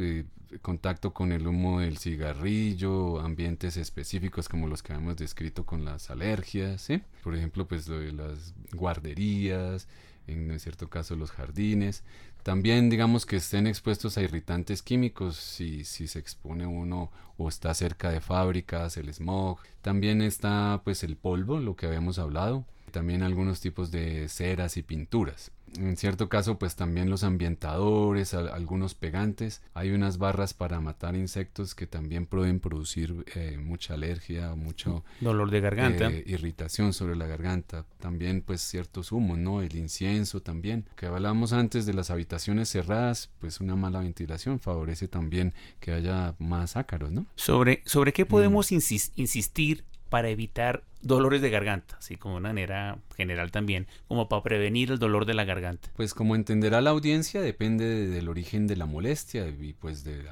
Contacto 0.62 1.12
con 1.12 1.32
el 1.32 1.46
humo 1.46 1.80
del 1.80 1.98
cigarrillo, 1.98 3.20
ambientes 3.20 3.76
específicos 3.76 4.48
como 4.48 4.66
los 4.66 4.82
que 4.82 4.92
hemos 4.92 5.16
descrito 5.16 5.64
con 5.64 5.84
las 5.84 6.10
alergias, 6.10 6.82
¿sí? 6.82 7.02
Por 7.22 7.36
ejemplo, 7.36 7.66
pues 7.66 7.88
lo 7.88 8.00
de 8.00 8.12
las 8.12 8.54
guarderías, 8.72 9.88
en 10.26 10.58
cierto 10.60 10.88
caso 10.88 11.16
los 11.16 11.30
jardines. 11.30 12.02
También 12.42 12.88
digamos 12.88 13.26
que 13.26 13.36
estén 13.36 13.66
expuestos 13.66 14.16
a 14.16 14.22
irritantes 14.22 14.82
químicos 14.82 15.36
si, 15.36 15.84
si 15.84 16.06
se 16.06 16.18
expone 16.18 16.66
uno 16.66 17.10
o 17.36 17.48
está 17.48 17.74
cerca 17.74 18.10
de 18.10 18.20
fábricas, 18.20 18.96
el 18.96 19.12
smog. 19.12 19.58
También 19.82 20.22
está 20.22 20.80
pues 20.84 21.02
el 21.02 21.16
polvo, 21.16 21.58
lo 21.60 21.76
que 21.76 21.86
habíamos 21.86 22.18
hablado. 22.18 22.64
También 22.90 23.22
algunos 23.22 23.60
tipos 23.60 23.90
de 23.90 24.28
ceras 24.28 24.76
y 24.76 24.82
pinturas. 24.82 25.52
En 25.78 25.96
cierto 25.96 26.28
caso, 26.28 26.58
pues 26.58 26.74
también 26.74 27.10
los 27.10 27.22
ambientadores, 27.22 28.34
algunos 28.34 28.94
pegantes. 28.94 29.62
Hay 29.72 29.90
unas 29.90 30.18
barras 30.18 30.52
para 30.52 30.80
matar 30.80 31.14
insectos 31.14 31.74
que 31.74 31.86
también 31.86 32.26
pueden 32.26 32.58
producir 32.58 33.24
eh, 33.34 33.56
mucha 33.56 33.94
alergia, 33.94 34.54
mucho 34.56 35.04
dolor 35.20 35.50
de 35.50 35.60
garganta, 35.60 36.08
eh, 36.08 36.24
irritación 36.26 36.92
sobre 36.92 37.14
la 37.14 37.26
garganta. 37.26 37.86
También, 38.00 38.42
pues 38.42 38.62
ciertos 38.62 39.12
humos, 39.12 39.38
¿no? 39.38 39.62
El 39.62 39.76
incienso 39.76 40.40
también. 40.40 40.86
Que 40.96 41.06
hablábamos 41.06 41.52
antes 41.52 41.86
de 41.86 41.94
las 41.94 42.10
habitaciones 42.10 42.68
cerradas, 42.68 43.30
pues 43.38 43.60
una 43.60 43.76
mala 43.76 44.00
ventilación 44.00 44.58
favorece 44.58 45.06
también 45.06 45.54
que 45.78 45.92
haya 45.92 46.34
más 46.38 46.76
ácaros, 46.76 47.12
¿no? 47.12 47.26
Sobre, 47.36 47.82
sobre 47.86 48.12
qué 48.12 48.26
podemos 48.26 48.72
mm. 48.72 48.74
insistir 49.16 49.84
para 50.10 50.28
evitar 50.28 50.82
dolores 51.00 51.40
de 51.40 51.48
garganta, 51.48 51.96
así 51.98 52.16
como 52.16 52.34
de 52.34 52.40
manera 52.42 52.98
general 53.16 53.50
también, 53.50 53.86
como 54.08 54.28
para 54.28 54.42
prevenir 54.42 54.90
el 54.90 54.98
dolor 54.98 55.24
de 55.24 55.34
la 55.34 55.44
garganta. 55.44 55.88
Pues 55.96 56.12
como 56.12 56.34
entenderá 56.34 56.80
la 56.82 56.90
audiencia, 56.90 57.40
depende 57.40 58.08
del 58.08 58.28
origen 58.28 58.66
de 58.66 58.76
la 58.76 58.86
molestia 58.86 59.48
y 59.48 59.72
pues 59.72 60.04
de, 60.04 60.24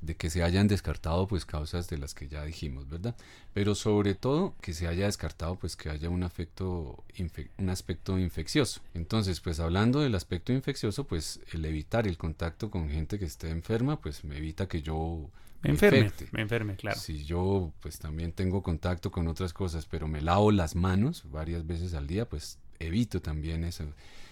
de 0.00 0.14
que 0.14 0.30
se 0.30 0.42
hayan 0.42 0.68
descartado 0.68 1.26
pues 1.26 1.44
causas 1.44 1.88
de 1.88 1.98
las 1.98 2.14
que 2.14 2.28
ya 2.28 2.44
dijimos, 2.44 2.88
¿verdad? 2.88 3.16
Pero 3.52 3.74
sobre 3.74 4.14
todo 4.14 4.54
que 4.60 4.72
se 4.72 4.86
haya 4.86 5.06
descartado 5.06 5.56
pues 5.56 5.76
que 5.76 5.90
haya 5.90 6.08
un 6.08 6.24
un 6.24 7.68
aspecto 7.68 8.18
infeccioso. 8.18 8.80
Entonces, 8.94 9.40
pues 9.40 9.60
hablando 9.60 10.00
del 10.00 10.14
aspecto 10.14 10.52
infeccioso, 10.52 11.04
pues 11.04 11.40
el 11.52 11.64
evitar 11.64 12.06
el 12.06 12.16
contacto 12.16 12.70
con 12.70 12.88
gente 12.88 13.18
que 13.18 13.24
esté 13.24 13.50
enferma, 13.50 14.00
pues 14.00 14.24
me 14.24 14.38
evita 14.38 14.68
que 14.68 14.80
yo 14.80 15.28
me 15.64 15.70
enferme, 15.70 16.12
me 16.32 16.42
enferme, 16.42 16.76
claro. 16.76 16.98
Si 16.98 17.24
yo 17.24 17.72
pues 17.80 17.98
también 17.98 18.32
tengo 18.32 18.62
contacto 18.62 19.10
con 19.10 19.28
otras 19.28 19.52
cosas, 19.52 19.86
pero 19.86 20.06
me 20.06 20.20
lavo 20.20 20.52
las 20.52 20.76
manos 20.76 21.24
varias 21.30 21.66
veces 21.66 21.94
al 21.94 22.06
día, 22.06 22.28
pues 22.28 22.58
evito 22.78 23.20
también 23.20 23.64
eso. 23.64 23.84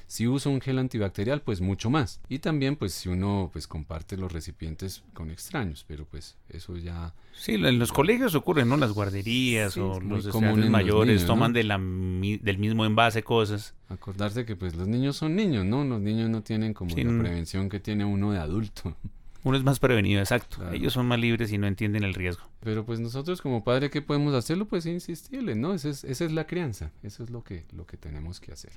Si 0.06 0.26
uso 0.26 0.50
un 0.50 0.60
gel 0.60 0.78
antibacterial, 0.78 1.40
pues 1.40 1.62
mucho 1.62 1.88
más. 1.88 2.20
Y 2.28 2.40
también 2.40 2.76
pues 2.76 2.92
si 2.92 3.08
uno 3.08 3.48
pues 3.50 3.66
comparte 3.66 4.18
los 4.18 4.30
recipientes 4.30 5.02
con 5.14 5.30
extraños, 5.30 5.86
pero 5.88 6.04
pues 6.04 6.36
eso 6.50 6.76
ya... 6.76 7.14
Sí, 7.32 7.54
en 7.54 7.78
los 7.78 7.92
colegios 7.92 8.34
ocurren, 8.34 8.68
¿no? 8.68 8.76
Las 8.76 8.92
guarderías 8.92 9.74
o 9.78 10.00
los 10.00 10.26
estudiantes 10.26 10.68
mayores 10.68 11.24
toman 11.24 11.54
de 11.54 11.64
la, 11.64 11.78
del 11.78 12.58
mismo 12.58 12.84
envase 12.84 13.22
cosas. 13.22 13.74
Acordarse 13.88 14.44
que 14.44 14.54
pues 14.54 14.74
los 14.76 14.86
niños 14.86 15.16
son 15.16 15.34
niños, 15.34 15.64
¿no? 15.64 15.82
Los 15.82 16.02
niños 16.02 16.28
no 16.28 16.42
tienen 16.42 16.74
como 16.74 16.94
la 16.94 17.22
prevención 17.22 17.70
que 17.70 17.80
tiene 17.80 18.04
uno 18.04 18.32
de 18.32 18.38
adulto. 18.38 18.94
Uno 19.44 19.56
es 19.56 19.64
más 19.64 19.80
prevenido, 19.80 20.20
exacto. 20.20 20.70
Ellos 20.72 20.92
son 20.92 21.06
más 21.06 21.18
libres 21.18 21.52
y 21.52 21.58
no 21.58 21.66
entienden 21.66 22.04
el 22.04 22.14
riesgo. 22.14 22.44
Pero 22.60 22.84
pues 22.84 23.00
nosotros 23.00 23.42
como 23.42 23.64
padre, 23.64 23.90
¿qué 23.90 24.00
podemos 24.00 24.34
hacerlo? 24.34 24.66
Pues 24.66 24.86
insistirle, 24.86 25.56
¿no? 25.56 25.74
Esa 25.74 25.88
es, 25.88 26.04
esa 26.04 26.24
es 26.24 26.32
la 26.32 26.46
crianza. 26.46 26.92
Eso 27.02 27.24
es 27.24 27.30
lo 27.30 27.42
que, 27.42 27.64
lo 27.72 27.84
que 27.84 27.96
tenemos 27.96 28.38
que 28.40 28.52
hacer. 28.52 28.72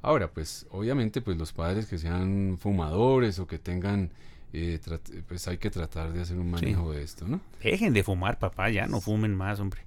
Ahora, 0.00 0.28
pues 0.28 0.66
obviamente, 0.70 1.20
pues 1.20 1.36
los 1.36 1.52
padres 1.52 1.86
que 1.86 1.98
sean 1.98 2.56
fumadores 2.58 3.38
o 3.38 3.46
que 3.46 3.58
tengan... 3.58 4.10
Eh, 4.54 4.78
pues 5.26 5.48
hay 5.48 5.56
que 5.56 5.70
tratar 5.70 6.12
de 6.12 6.20
hacer 6.20 6.36
un 6.36 6.50
manejo 6.50 6.92
de 6.92 7.02
esto, 7.02 7.26
¿no? 7.26 7.40
Dejen 7.62 7.94
de 7.94 8.02
fumar, 8.02 8.38
papá, 8.38 8.68
ya 8.68 8.86
no 8.86 9.00
fumen 9.00 9.34
más, 9.34 9.60
hombre. 9.60 9.80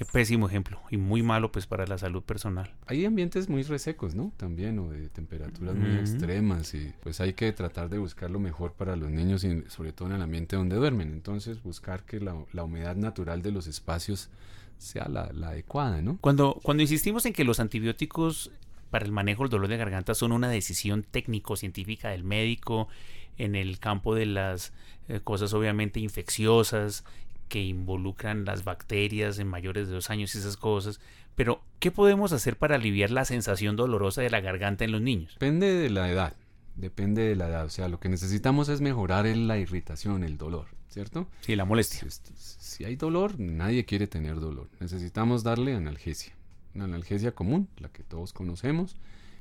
Qué 0.00 0.06
pésimo 0.06 0.48
ejemplo 0.48 0.80
y 0.90 0.96
muy 0.96 1.22
malo 1.22 1.52
pues 1.52 1.66
para 1.66 1.86
la 1.86 1.98
salud 1.98 2.22
personal. 2.22 2.72
Hay 2.86 3.04
ambientes 3.04 3.50
muy 3.50 3.64
resecos, 3.64 4.14
¿no? 4.14 4.32
También 4.38 4.78
o 4.78 4.88
de 4.88 5.10
temperaturas 5.10 5.76
muy 5.76 5.90
extremas 5.98 6.72
y 6.72 6.94
pues 7.02 7.20
hay 7.20 7.34
que 7.34 7.52
tratar 7.52 7.90
de 7.90 7.98
buscar 7.98 8.30
lo 8.30 8.40
mejor 8.40 8.72
para 8.72 8.96
los 8.96 9.10
niños 9.10 9.44
y 9.44 9.62
sobre 9.68 9.92
todo 9.92 10.08
en 10.08 10.14
el 10.14 10.22
ambiente 10.22 10.56
donde 10.56 10.76
duermen. 10.76 11.12
Entonces 11.12 11.62
buscar 11.62 12.04
que 12.04 12.18
la, 12.18 12.34
la 12.54 12.64
humedad 12.64 12.96
natural 12.96 13.42
de 13.42 13.52
los 13.52 13.66
espacios 13.66 14.30
sea 14.78 15.06
la, 15.06 15.30
la, 15.34 15.48
adecuada, 15.48 16.00
¿no? 16.00 16.16
Cuando, 16.22 16.58
cuando 16.62 16.82
insistimos 16.82 17.26
en 17.26 17.34
que 17.34 17.44
los 17.44 17.60
antibióticos 17.60 18.52
para 18.88 19.04
el 19.04 19.12
manejo 19.12 19.42
del 19.42 19.50
dolor 19.50 19.68
de 19.68 19.76
garganta 19.76 20.14
son 20.14 20.32
una 20.32 20.48
decisión 20.48 21.02
técnico-científica 21.02 22.08
del 22.08 22.24
médico 22.24 22.88
en 23.36 23.54
el 23.54 23.78
campo 23.78 24.14
de 24.14 24.24
las 24.24 24.72
eh, 25.08 25.20
cosas 25.22 25.52
obviamente 25.52 26.00
infecciosas 26.00 27.04
que 27.50 27.60
involucran 27.60 28.46
las 28.46 28.64
bacterias 28.64 29.38
en 29.38 29.48
mayores 29.48 29.88
de 29.88 29.94
dos 29.94 30.08
años 30.08 30.34
y 30.34 30.38
esas 30.38 30.56
cosas. 30.56 31.00
Pero, 31.34 31.62
¿qué 31.80 31.90
podemos 31.90 32.32
hacer 32.32 32.56
para 32.56 32.76
aliviar 32.76 33.10
la 33.10 33.26
sensación 33.26 33.76
dolorosa 33.76 34.22
de 34.22 34.30
la 34.30 34.40
garganta 34.40 34.84
en 34.84 34.92
los 34.92 35.02
niños? 35.02 35.34
Depende 35.34 35.66
de 35.66 35.90
la 35.90 36.10
edad, 36.10 36.36
depende 36.76 37.22
de 37.22 37.36
la 37.36 37.48
edad. 37.48 37.66
O 37.66 37.70
sea, 37.70 37.88
lo 37.88 38.00
que 38.00 38.08
necesitamos 38.08 38.70
es 38.70 38.80
mejorar 38.80 39.26
la 39.26 39.58
irritación, 39.58 40.24
el 40.24 40.38
dolor, 40.38 40.68
¿cierto? 40.88 41.28
Sí, 41.40 41.56
la 41.56 41.66
molestia. 41.66 42.08
si 42.08 42.84
hay 42.84 42.96
dolor, 42.96 43.38
nadie 43.38 43.84
quiere 43.84 44.06
tener 44.06 44.40
dolor. 44.40 44.68
Necesitamos 44.78 45.42
darle 45.42 45.74
analgesia. 45.74 46.32
Una 46.74 46.84
analgesia 46.84 47.32
común, 47.32 47.68
la 47.78 47.88
que 47.88 48.04
todos 48.04 48.32
conocemos 48.32 48.96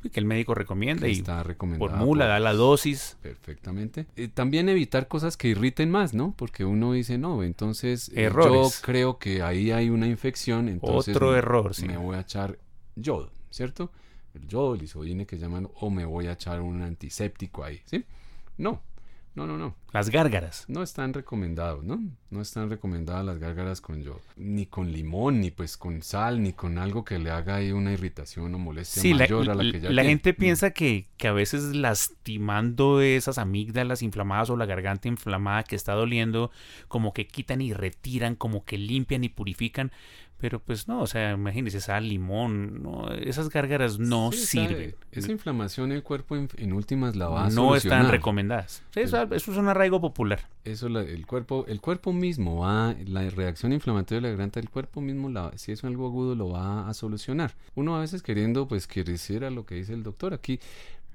que 0.07 0.19
el 0.19 0.25
médico 0.25 0.55
recomienda 0.55 1.07
y 1.07 1.11
está 1.11 1.43
recomendado 1.43 1.91
formula, 1.91 2.25
da 2.25 2.39
la 2.39 2.53
dosis. 2.53 3.17
Perfectamente. 3.21 4.05
Eh, 4.15 4.29
también 4.29 4.69
evitar 4.69 5.07
cosas 5.07 5.35
que 5.35 5.49
irriten 5.49 5.91
más, 5.91 6.13
¿no? 6.13 6.33
Porque 6.37 6.63
uno 6.63 6.93
dice, 6.93 7.17
no, 7.17 7.43
entonces 7.43 8.09
eh, 8.15 8.31
yo 8.33 8.69
creo 8.81 9.17
que 9.17 9.41
ahí 9.41 9.71
hay 9.71 9.89
una 9.89 10.07
infección, 10.07 10.69
entonces 10.69 11.15
Otro 11.15 11.35
error, 11.35 11.75
sí. 11.75 11.85
me 11.85 11.97
voy 11.97 12.15
a 12.15 12.21
echar 12.21 12.57
yodo, 12.95 13.31
¿cierto? 13.49 13.91
El 14.33 14.47
yodo, 14.47 14.75
el 14.75 14.83
isodine 14.83 15.25
que 15.25 15.37
llaman, 15.37 15.67
o 15.81 15.89
me 15.89 16.05
voy 16.05 16.27
a 16.27 16.33
echar 16.33 16.61
un 16.61 16.81
antiséptico 16.81 17.63
ahí, 17.63 17.81
¿sí? 17.85 18.05
No, 18.57 18.81
no, 19.39 19.47
no, 19.47 19.57
no. 19.57 19.75
Las 19.91 20.09
gárgaras. 20.09 20.65
No 20.67 20.83
están 20.83 21.13
recomendados, 21.13 21.83
¿no? 21.83 22.01
No 22.29 22.41
están 22.41 22.69
recomendadas 22.69 23.25
las 23.25 23.39
gárgaras 23.39 23.81
con 23.81 24.03
yodo. 24.03 24.21
Ni 24.35 24.65
con 24.65 24.91
limón, 24.91 25.39
ni 25.39 25.49
pues 25.49 25.77
con 25.77 26.01
sal, 26.01 26.43
ni 26.43 26.53
con 26.53 26.77
algo 26.77 27.03
que 27.05 27.17
le 27.17 27.31
haga 27.31 27.55
ahí 27.55 27.71
una 27.71 27.91
irritación 27.91 28.53
o 28.53 28.59
molestia 28.59 29.01
mayor 29.15 29.45
la, 29.45 29.53
a 29.53 29.55
la 29.55 29.71
que 29.71 29.79
ya 29.79 29.89
La 29.89 30.03
gente 30.03 30.33
piensa 30.33 30.71
que, 30.71 31.07
que 31.17 31.27
a 31.27 31.31
veces 31.31 31.75
lastimando 31.75 33.01
esas 33.01 33.37
amígdalas 33.37 34.01
inflamadas 34.01 34.49
o 34.49 34.57
la 34.57 34.65
garganta 34.65 35.07
inflamada 35.07 35.63
que 35.63 35.75
está 35.75 35.93
doliendo, 35.93 36.51
como 36.87 37.13
que 37.13 37.27
quitan 37.27 37.61
y 37.61 37.73
retiran, 37.73 38.35
como 38.35 38.65
que 38.65 38.77
limpian 38.77 39.23
y 39.23 39.29
purifican. 39.29 39.91
Pero 40.39 40.59
pues 40.59 40.87
no, 40.87 41.01
o 41.01 41.07
sea, 41.07 41.31
imagínese 41.31 41.81
sal, 41.81 42.07
limón, 42.07 42.81
no, 42.81 43.09
esas 43.11 43.49
gárgaras 43.49 43.99
no 43.99 44.31
sirven. 44.31 44.95
Esa 45.11 45.31
inflamación 45.31 45.91
en 45.91 45.97
el 45.97 46.03
cuerpo 46.03 46.37
en, 46.37 46.73
últimas 46.73 47.15
la 47.15 47.27
va 47.27 47.45
a 47.45 47.49
No 47.49 47.75
están 47.75 48.09
recomendadas. 48.09 48.83
eso, 48.95 49.27
es 49.33 49.47
un 49.49 49.67
arraigo 49.67 49.99
popular. 49.99 50.47
Eso 50.63 50.87
el 50.87 51.25
cuerpo 51.25 51.65
el 51.67 51.81
cuerpo 51.81 52.13
mismo 52.13 52.59
va 52.59 52.95
la 53.05 53.29
reacción 53.29 53.73
inflamatoria 53.73 54.17
de 54.17 54.21
la 54.21 54.29
garganta 54.29 54.59
el 54.59 54.69
cuerpo 54.69 55.01
mismo 55.01 55.29
la, 55.29 55.51
si 55.57 55.71
es 55.71 55.83
algo 55.83 56.07
agudo 56.07 56.35
lo 56.35 56.49
va 56.49 56.87
a 56.87 56.93
solucionar. 56.93 57.55
Uno 57.75 57.97
a 57.97 57.99
veces 57.99 58.23
queriendo 58.23 58.67
pues 58.67 58.87
a 58.87 59.49
lo 59.49 59.65
que 59.65 59.75
dice 59.75 59.93
el 59.93 60.03
doctor 60.03 60.33
aquí 60.33 60.59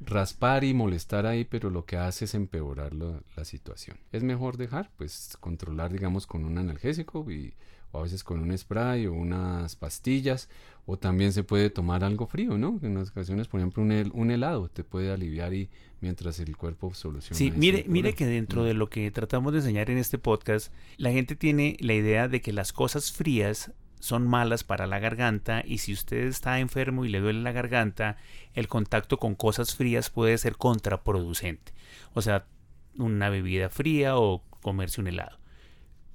raspar 0.01 0.65
y 0.65 0.75
molestar 0.75 1.27
ahí, 1.27 1.45
pero 1.45 1.71
lo 1.71 1.85
que 1.85 1.97
hace 1.97 2.25
es 2.25 2.35
empeorar 2.35 2.93
la 2.95 3.45
situación. 3.45 3.97
Es 4.13 4.23
mejor 4.23 4.57
dejar, 4.57 4.91
pues 4.97 5.37
controlar 5.41 5.93
digamos 5.93 6.27
con 6.27 6.45
un 6.45 6.59
analgésico 6.59 7.31
y 7.31 7.55
o 7.95 8.01
a 8.01 8.03
veces 8.03 8.25
con 8.25 8.41
un 8.41 8.57
spray 8.59 9.07
o 9.07 9.13
unas 9.13 9.77
pastillas, 9.77 10.49
o 10.85 10.99
también 10.99 11.33
se 11.33 11.45
puede 11.45 11.71
tomar 11.71 12.03
algo 12.03 12.27
frío, 12.27 12.59
¿no? 12.59 12.79
En 12.83 12.95
las 12.95 13.11
ocasiones, 13.11 13.47
por 13.47 13.61
ejemplo, 13.61 13.83
un, 13.83 14.31
helado 14.31 14.69
te 14.69 14.83
puede 14.83 15.13
aliviar 15.13 15.55
y 15.55 15.71
mientras 16.01 16.41
el 16.41 16.57
cuerpo 16.57 16.93
soluciona. 16.93 17.39
Sí, 17.39 17.53
mire, 17.57 17.85
mire 17.87 18.15
que 18.15 18.27
dentro 18.27 18.65
de 18.65 18.75
lo 18.75 18.91
que 18.91 19.11
tratamos 19.13 19.53
de 19.53 19.61
enseñar 19.61 19.91
en 19.91 19.99
este 19.99 20.19
podcast, 20.19 20.73
la 20.97 21.13
gente 21.13 21.37
tiene 21.37 21.77
la 21.79 21.95
idea 21.95 22.29
de 22.29 22.41
que 22.41 22.53
las 22.53 22.73
cosas 22.73 23.13
frías 23.13 23.73
son 24.01 24.27
malas 24.27 24.65
para 24.65 24.87
la 24.87 24.99
garganta 24.99 25.63
y 25.65 25.79
si 25.79 25.93
usted 25.93 26.27
está 26.27 26.59
enfermo 26.59 27.05
y 27.05 27.09
le 27.09 27.21
duele 27.21 27.41
la 27.43 27.53
garganta, 27.53 28.19
el 28.55 28.67
contacto 28.69 29.19
con 29.19 29.37
cosas 29.37 29.77
frías 29.77 30.11
puede 30.11 30.37
ser 30.37 30.57
contraproducente. 30.57 31.73
O 32.13 32.21
sea, 32.21 32.45
una 32.99 33.31
bebida 33.31 33.71
fría 33.71 34.19
o 34.19 34.43
comerse 34.61 35.01
un 35.01 35.07
helado. 35.07 35.39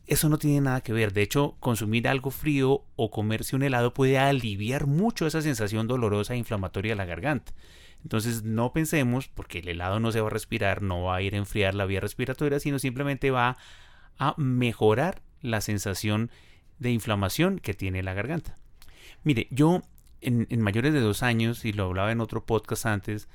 Eso 0.10 0.28
no 0.28 0.40
tiene 0.40 0.60
nada 0.60 0.82
que 0.82 0.92
ver. 0.92 1.14
De 1.14 1.22
hecho, 1.22 1.56
consumir 1.60 2.08
algo 2.08 2.32
frío 2.32 2.84
o 2.96 3.12
comerse 3.12 3.56
un 3.56 3.62
helado 3.62 3.94
puede 3.94 4.18
aliviar 4.18 4.88
mucho 4.88 5.28
esa 5.28 5.44
sensación 5.44 5.88
dolorosa 5.88 6.34
e 6.34 6.38
inflamatoria 6.38 6.94
de 6.94 6.96
la 6.96 7.06
garganta. 7.06 7.54
Entonces 8.02 8.42
no 8.44 8.74
pensemos, 8.74 9.28
porque 9.28 9.60
el 9.60 9.68
helado 9.68 10.00
no 10.00 10.12
se 10.12 10.20
va 10.20 10.26
a 10.26 10.32
respirar, 10.32 10.82
no 10.82 11.04
va 11.04 11.18
a 11.18 11.22
ir 11.22 11.36
a 11.36 11.38
enfriar 11.38 11.76
la 11.76 11.86
vía 11.86 12.00
respiratoria, 12.00 12.60
sino 12.60 12.80
simplemente 12.80 13.30
va 13.30 13.58
a 14.18 14.34
mejorar 14.38 15.22
la 15.42 15.62
sensación 15.62 16.32
de 16.80 16.90
inflamación 16.90 17.60
que 17.60 17.76
tiene 17.76 18.02
la 18.02 18.16
garganta. 18.16 18.58
Mire, 19.24 19.48
yo 19.52 19.84
en, 20.22 20.48
mayores 20.60 20.92
de 20.92 21.02
dos 21.02 21.22
años, 21.22 21.66
y 21.66 21.72
lo 21.72 21.86
hablaba 21.86 22.12
en 22.12 22.22
otro 22.22 22.48
podcast 22.48 22.88
antes, 22.88 23.28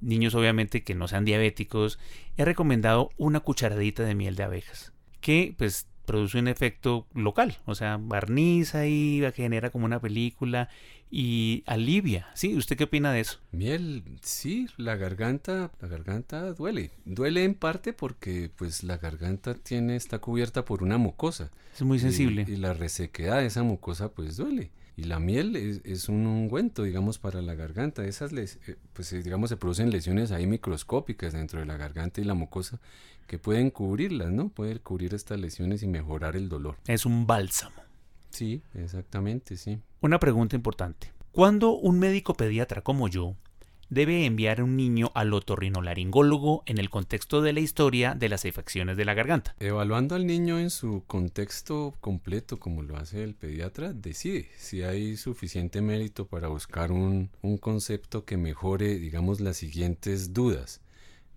niños 0.00 0.34
obviamente 0.34 0.82
que 0.82 0.94
no 0.94 1.08
sean 1.08 1.26
diabéticos, 1.26 1.98
he 2.38 2.46
recomendado 2.46 3.10
una 3.18 3.40
cucharadita 3.40 4.02
de 4.02 4.14
miel 4.14 4.34
de 4.34 4.44
abejas, 4.44 4.94
que 5.20 5.54
pues 5.58 5.88
produce 6.06 6.38
un 6.38 6.48
efecto 6.48 7.06
local, 7.12 7.58
o 7.66 7.74
sea, 7.74 7.98
barniza 8.00 8.86
y 8.86 9.22
genera 9.34 9.70
como 9.70 9.84
una 9.84 10.00
película 10.00 10.68
y 11.10 11.62
alivia. 11.66 12.28
¿Sí? 12.34 12.56
¿Usted 12.56 12.76
qué 12.76 12.84
opina 12.84 13.12
de 13.12 13.20
eso? 13.20 13.38
Miel, 13.52 14.02
sí, 14.22 14.68
la 14.76 14.96
garganta, 14.96 15.70
la 15.80 15.88
garganta 15.88 16.52
duele. 16.52 16.90
Duele 17.04 17.44
en 17.44 17.54
parte 17.54 17.92
porque 17.92 18.50
pues 18.56 18.82
la 18.82 18.96
garganta 18.96 19.54
tiene, 19.54 19.96
está 19.96 20.18
cubierta 20.18 20.64
por 20.64 20.82
una 20.82 20.98
mucosa. 20.98 21.50
Es 21.74 21.82
muy 21.82 21.98
sensible. 21.98 22.44
Y, 22.48 22.52
y 22.52 22.56
la 22.56 22.72
resequedad 22.72 23.40
de 23.40 23.46
esa 23.46 23.62
mucosa 23.62 24.10
pues 24.10 24.36
duele. 24.36 24.70
Y 24.96 25.04
la 25.04 25.18
miel 25.18 25.56
es, 25.56 25.82
es, 25.84 26.08
un 26.08 26.26
ungüento, 26.26 26.82
digamos, 26.82 27.18
para 27.18 27.42
la 27.42 27.54
garganta. 27.54 28.04
Esas, 28.06 28.32
les, 28.32 28.58
eh, 28.66 28.76
pues, 28.94 29.10
digamos, 29.22 29.50
se 29.50 29.58
producen 29.58 29.90
lesiones 29.90 30.32
ahí 30.32 30.46
microscópicas 30.46 31.34
dentro 31.34 31.60
de 31.60 31.66
la 31.66 31.76
garganta 31.76 32.22
y 32.22 32.24
la 32.24 32.32
mucosa 32.32 32.80
que 33.26 33.38
pueden 33.38 33.70
cubrirlas, 33.70 34.32
¿no? 34.32 34.48
Pueden 34.48 34.78
cubrir 34.78 35.12
estas 35.12 35.38
lesiones 35.38 35.82
y 35.82 35.86
mejorar 35.86 36.34
el 36.34 36.48
dolor. 36.48 36.76
Es 36.86 37.04
un 37.04 37.26
bálsamo. 37.26 37.76
Sí, 38.30 38.62
exactamente, 38.74 39.56
sí. 39.56 39.78
Una 40.00 40.18
pregunta 40.18 40.56
importante. 40.56 41.12
¿Cuándo 41.32 41.72
un 41.72 41.98
médico 41.98 42.34
pediatra 42.34 42.80
como 42.80 43.08
yo 43.08 43.36
debe 43.88 44.24
enviar 44.24 44.60
a 44.60 44.64
un 44.64 44.76
niño 44.76 45.12
al 45.14 45.32
otorrinolaringólogo 45.32 46.62
en 46.66 46.78
el 46.78 46.90
contexto 46.90 47.42
de 47.42 47.52
la 47.52 47.60
historia 47.60 48.14
de 48.14 48.28
las 48.28 48.44
afecciones 48.44 48.96
de 48.96 49.04
la 49.04 49.14
garganta. 49.14 49.54
Evaluando 49.60 50.14
al 50.14 50.26
niño 50.26 50.58
en 50.58 50.70
su 50.70 51.04
contexto 51.06 51.94
completo, 52.00 52.58
como 52.58 52.82
lo 52.82 52.96
hace 52.96 53.22
el 53.22 53.34
pediatra, 53.34 53.92
decide 53.92 54.48
si 54.56 54.82
hay 54.82 55.16
suficiente 55.16 55.80
mérito 55.80 56.26
para 56.26 56.48
buscar 56.48 56.92
un, 56.92 57.30
un 57.42 57.58
concepto 57.58 58.24
que 58.24 58.36
mejore, 58.36 58.98
digamos, 58.98 59.40
las 59.40 59.56
siguientes 59.56 60.32
dudas. 60.32 60.80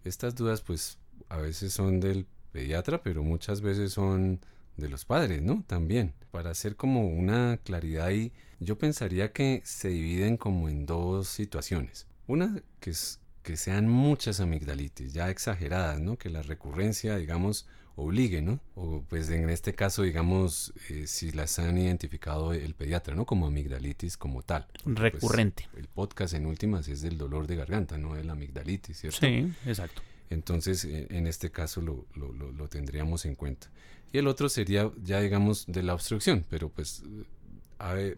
Estas 0.04 0.36
dudas, 0.36 0.62
pues, 0.62 0.98
a 1.30 1.38
veces 1.38 1.74
son 1.74 2.00
del 2.00 2.26
pediatra, 2.52 3.04
pero 3.04 3.24
muchas 3.24 3.62
veces 3.62 3.94
son 3.94 4.40
de 4.78 4.90
los 4.90 5.06
padres, 5.06 5.42
¿no? 5.42 5.64
También. 5.68 6.14
Para 6.32 6.52
hacer 6.52 6.76
como 6.76 7.08
una 7.08 7.58
claridad 7.64 8.08
ahí, 8.08 8.32
yo 8.60 8.78
pensaría 8.78 9.32
que 9.32 9.62
se 9.66 9.90
dividen 9.90 10.38
como 10.38 10.70
en 10.70 10.86
dos 10.86 11.28
situaciones. 11.28 12.08
Una 12.30 12.62
que, 12.80 12.92
es, 12.92 13.20
que 13.42 13.58
sean 13.58 13.90
muchas 13.90 14.40
amigdalitis, 14.40 15.14
ya 15.14 15.32
exageradas, 15.32 16.00
¿no? 16.00 16.16
Que 16.16 16.30
la 16.30 16.44
recurrencia, 16.44 17.18
digamos, 17.18 17.66
obligue, 17.96 18.44
¿no? 18.44 18.60
O 18.76 19.04
pues 19.10 19.32
en 19.32 19.50
este 19.50 19.74
caso, 19.74 20.04
digamos, 20.04 20.72
eh, 20.90 21.08
si 21.08 21.32
las 21.32 21.58
han 21.58 21.80
identificado 21.80 22.54
el 22.54 22.76
pediatra, 22.76 23.16
¿no? 23.16 23.26
Como 23.26 23.48
amigdalitis 23.48 24.16
como 24.16 24.44
tal. 24.44 24.68
Recurrente. 24.86 25.68
Pues, 25.72 25.82
el 25.82 25.90
podcast 25.90 26.36
en 26.36 26.46
últimas 26.46 26.88
es 26.88 27.02
del 27.02 27.18
dolor 27.18 27.48
de 27.48 27.56
garganta, 27.56 27.98
no 27.98 28.14
de 28.14 28.24
la 28.24 28.34
amigdalitis, 28.34 29.00
¿cierto? 29.00 29.22
Sí, 29.22 29.52
exacto. 29.66 30.04
Entonces, 30.30 30.86
en 30.86 31.26
este 31.26 31.50
caso 31.50 31.82
lo, 31.82 32.06
lo, 32.14 32.32
lo, 32.32 32.52
lo 32.52 32.70
tendríamos 32.70 33.26
en 33.26 33.34
cuenta. 33.34 33.72
Y 34.14 34.20
el 34.20 34.28
otro 34.28 34.50
sería 34.50 34.92
ya, 35.04 35.20
digamos, 35.20 35.66
de 35.68 35.82
la 35.82 35.96
obstrucción, 35.96 36.46
pero 36.48 36.70
pues 36.70 37.02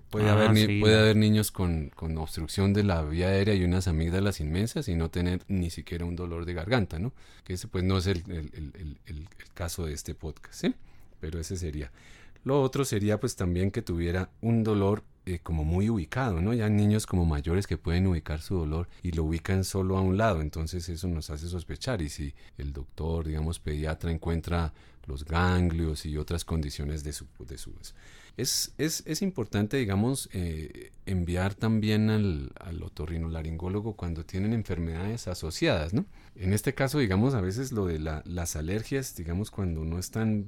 puede, 0.09 0.29
ah, 0.29 0.33
haber, 0.33 0.55
sí, 0.55 0.79
puede 0.79 0.99
haber 0.99 1.15
niños 1.15 1.51
con, 1.51 1.89
con, 1.89 2.17
obstrucción 2.17 2.73
de 2.73 2.83
la 2.83 3.03
vía 3.03 3.27
aérea 3.27 3.53
y 3.53 3.63
unas 3.63 3.87
amígdalas 3.87 4.39
inmensas 4.39 4.87
y 4.87 4.95
no 4.95 5.09
tener 5.09 5.41
ni 5.47 5.69
siquiera 5.69 6.05
un 6.05 6.15
dolor 6.15 6.45
de 6.45 6.53
garganta, 6.53 6.99
¿no? 6.99 7.13
Que 7.43 7.53
ese 7.53 7.67
pues 7.67 7.83
no 7.83 7.97
es 7.97 8.07
el, 8.07 8.23
el, 8.27 8.73
el, 8.75 8.97
el 9.05 9.27
caso 9.53 9.85
de 9.85 9.93
este 9.93 10.15
podcast, 10.15 10.53
¿sí? 10.53 10.75
Pero 11.19 11.39
ese 11.39 11.57
sería. 11.57 11.91
Lo 12.43 12.61
otro 12.61 12.85
sería 12.85 13.19
pues 13.19 13.35
también 13.35 13.69
que 13.69 13.83
tuviera 13.83 14.29
un 14.41 14.63
dolor 14.63 15.03
eh, 15.27 15.37
como 15.37 15.63
muy 15.63 15.87
ubicado, 15.87 16.41
¿no? 16.41 16.51
Ya 16.55 16.67
niños 16.67 17.05
como 17.05 17.25
mayores 17.25 17.67
que 17.67 17.77
pueden 17.77 18.07
ubicar 18.07 18.41
su 18.41 18.55
dolor 18.55 18.89
y 19.03 19.11
lo 19.11 19.23
ubican 19.25 19.63
solo 19.63 19.95
a 19.95 20.01
un 20.01 20.17
lado, 20.17 20.41
entonces 20.41 20.89
eso 20.89 21.07
nos 21.07 21.29
hace 21.29 21.47
sospechar 21.47 22.01
y 22.01 22.09
si 22.09 22.33
el 22.57 22.73
doctor, 22.73 23.27
digamos, 23.27 23.59
pediatra 23.59 24.11
encuentra 24.11 24.73
los 25.05 25.23
ganglios 25.23 26.07
y 26.07 26.17
otras 26.17 26.43
condiciones 26.43 27.03
de 27.03 27.13
su... 27.13 27.27
De 27.47 27.59
su 27.59 27.71
es, 28.37 28.73
es, 28.77 29.03
es 29.05 29.21
importante, 29.21 29.77
digamos, 29.77 30.29
eh, 30.33 30.91
enviar 31.05 31.53
también 31.53 32.09
al, 32.09 32.51
al 32.59 32.81
otorrinolaringólogo 32.81 33.95
cuando 33.95 34.25
tienen 34.25 34.53
enfermedades 34.53 35.27
asociadas, 35.27 35.93
¿no? 35.93 36.05
En 36.35 36.53
este 36.53 36.73
caso, 36.73 36.99
digamos, 36.99 37.33
a 37.33 37.41
veces 37.41 37.71
lo 37.71 37.85
de 37.85 37.99
la, 37.99 38.23
las 38.25 38.55
alergias, 38.55 39.15
digamos, 39.15 39.51
cuando 39.51 39.83
no 39.83 39.99
están 39.99 40.45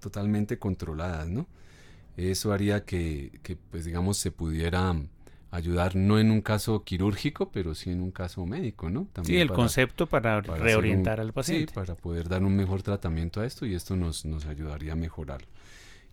totalmente 0.00 0.58
controladas, 0.58 1.28
¿no? 1.28 1.46
Eso 2.16 2.52
haría 2.52 2.84
que, 2.84 3.38
que, 3.42 3.56
pues 3.56 3.84
digamos, 3.84 4.18
se 4.18 4.32
pudiera 4.32 4.94
ayudar 5.50 5.96
no 5.96 6.18
en 6.18 6.30
un 6.30 6.42
caso 6.42 6.84
quirúrgico, 6.84 7.50
pero 7.50 7.74
sí 7.74 7.90
en 7.90 8.02
un 8.02 8.10
caso 8.10 8.44
médico, 8.44 8.90
¿no? 8.90 9.08
También 9.12 9.38
sí, 9.38 9.40
el 9.40 9.48
para, 9.48 9.56
concepto 9.56 10.06
para, 10.06 10.42
para 10.42 10.62
reorientar 10.62 11.20
un, 11.20 11.26
al 11.26 11.32
paciente. 11.32 11.68
Sí, 11.68 11.74
para 11.74 11.94
poder 11.94 12.28
dar 12.28 12.42
un 12.42 12.54
mejor 12.54 12.82
tratamiento 12.82 13.40
a 13.40 13.46
esto 13.46 13.64
y 13.64 13.74
esto 13.74 13.96
nos, 13.96 14.24
nos 14.24 14.46
ayudaría 14.46 14.92
a 14.92 14.96
mejorarlo. 14.96 15.48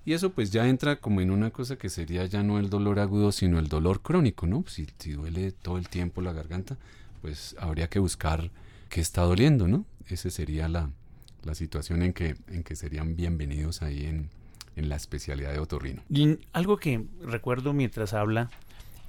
Y 0.06 0.14
eso 0.14 0.32
pues 0.32 0.52
ya 0.52 0.68
entra 0.68 0.98
como 0.98 1.22
en 1.22 1.32
una 1.32 1.50
cosa 1.50 1.78
que 1.78 1.90
sería 1.90 2.26
ya 2.26 2.44
no 2.44 2.60
el 2.60 2.70
dolor 2.70 3.00
agudo, 3.00 3.32
sino 3.32 3.58
el 3.58 3.68
dolor 3.68 4.02
crónico, 4.04 4.46
¿no? 4.46 4.64
Si, 4.68 4.86
duele 5.14 5.52
todo 5.52 5.80
el 5.80 5.90
tiempo 5.90 6.22
la 6.22 6.32
garganta, 6.32 6.78
pues 7.22 7.56
habría 7.60 7.90
que 7.90 7.98
buscar 7.98 8.52
qué 8.90 9.02
está 9.02 9.24
doliendo, 9.24 9.68
¿no? 9.68 9.86
Esa 10.08 10.30
sería 10.30 10.70
la, 10.70 10.92
la 11.44 11.56
situación 11.56 12.04
en 12.04 12.14
que, 12.14 12.36
en 12.48 12.64
que 12.64 12.76
serían 12.76 13.16
bienvenidos 13.16 13.82
ahí 13.82 14.06
en, 14.06 14.30
en 14.76 14.90
la 14.90 14.96
especialidad 14.96 15.54
de 15.54 15.60
otorrino. 15.60 16.04
Y 16.08 16.38
algo 16.54 16.78
que 16.78 17.04
recuerdo 17.22 17.74
mientras 17.74 18.14
habla 18.14 18.52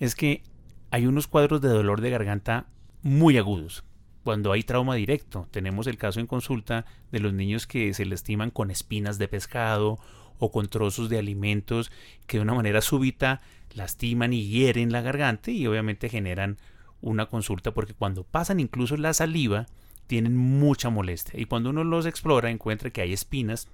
es 0.00 0.14
que 0.14 0.42
hay 0.90 1.06
unos 1.06 1.26
cuadros 1.26 1.61
de 1.61 1.68
dolor 1.68 2.00
de 2.00 2.09
garganta 2.09 2.66
muy 3.02 3.37
agudos. 3.37 3.85
Cuando 4.24 4.50
hay 4.50 4.62
trauma 4.62 4.94
directo, 4.94 5.46
tenemos 5.50 5.87
el 5.87 5.98
caso 5.98 6.20
en 6.20 6.26
consulta 6.26 6.87
de 7.12 7.20
los 7.20 7.32
niños 7.32 7.66
que 7.66 7.92
se 7.94 8.06
lastiman 8.06 8.50
con 8.50 8.70
espinas 8.70 9.18
de 9.18 9.28
pescado 9.28 9.98
o 10.38 10.51
con 10.51 10.68
trozos 10.68 11.09
de 11.09 11.18
alimentos 11.18 11.90
que 12.27 12.38
de 12.38 12.42
una 12.42 12.55
manera 12.55 12.81
súbita 12.81 13.40
lastiman 13.75 14.33
y 14.33 14.49
hieren 14.49 14.92
la 14.92 15.03
garganta 15.03 15.51
y 15.51 15.66
obviamente 15.66 16.09
generan 16.09 16.59
una 17.01 17.27
consulta 17.27 17.72
porque 17.75 17.94
cuando 17.94 18.25
pasan 18.25 18.61
incluso 18.61 18.96
la 18.96 19.12
saliva 19.12 19.66
tienen 20.07 20.37
mucha 20.37 20.88
molestia 20.88 21.38
y 21.38 21.46
cuando 21.46 21.70
uno 21.70 21.85
los 21.85 22.07
explora 22.07 22.51
encuentra 22.51 22.90
que 22.90 23.03
hay 23.03 23.12
espinas 23.12 23.68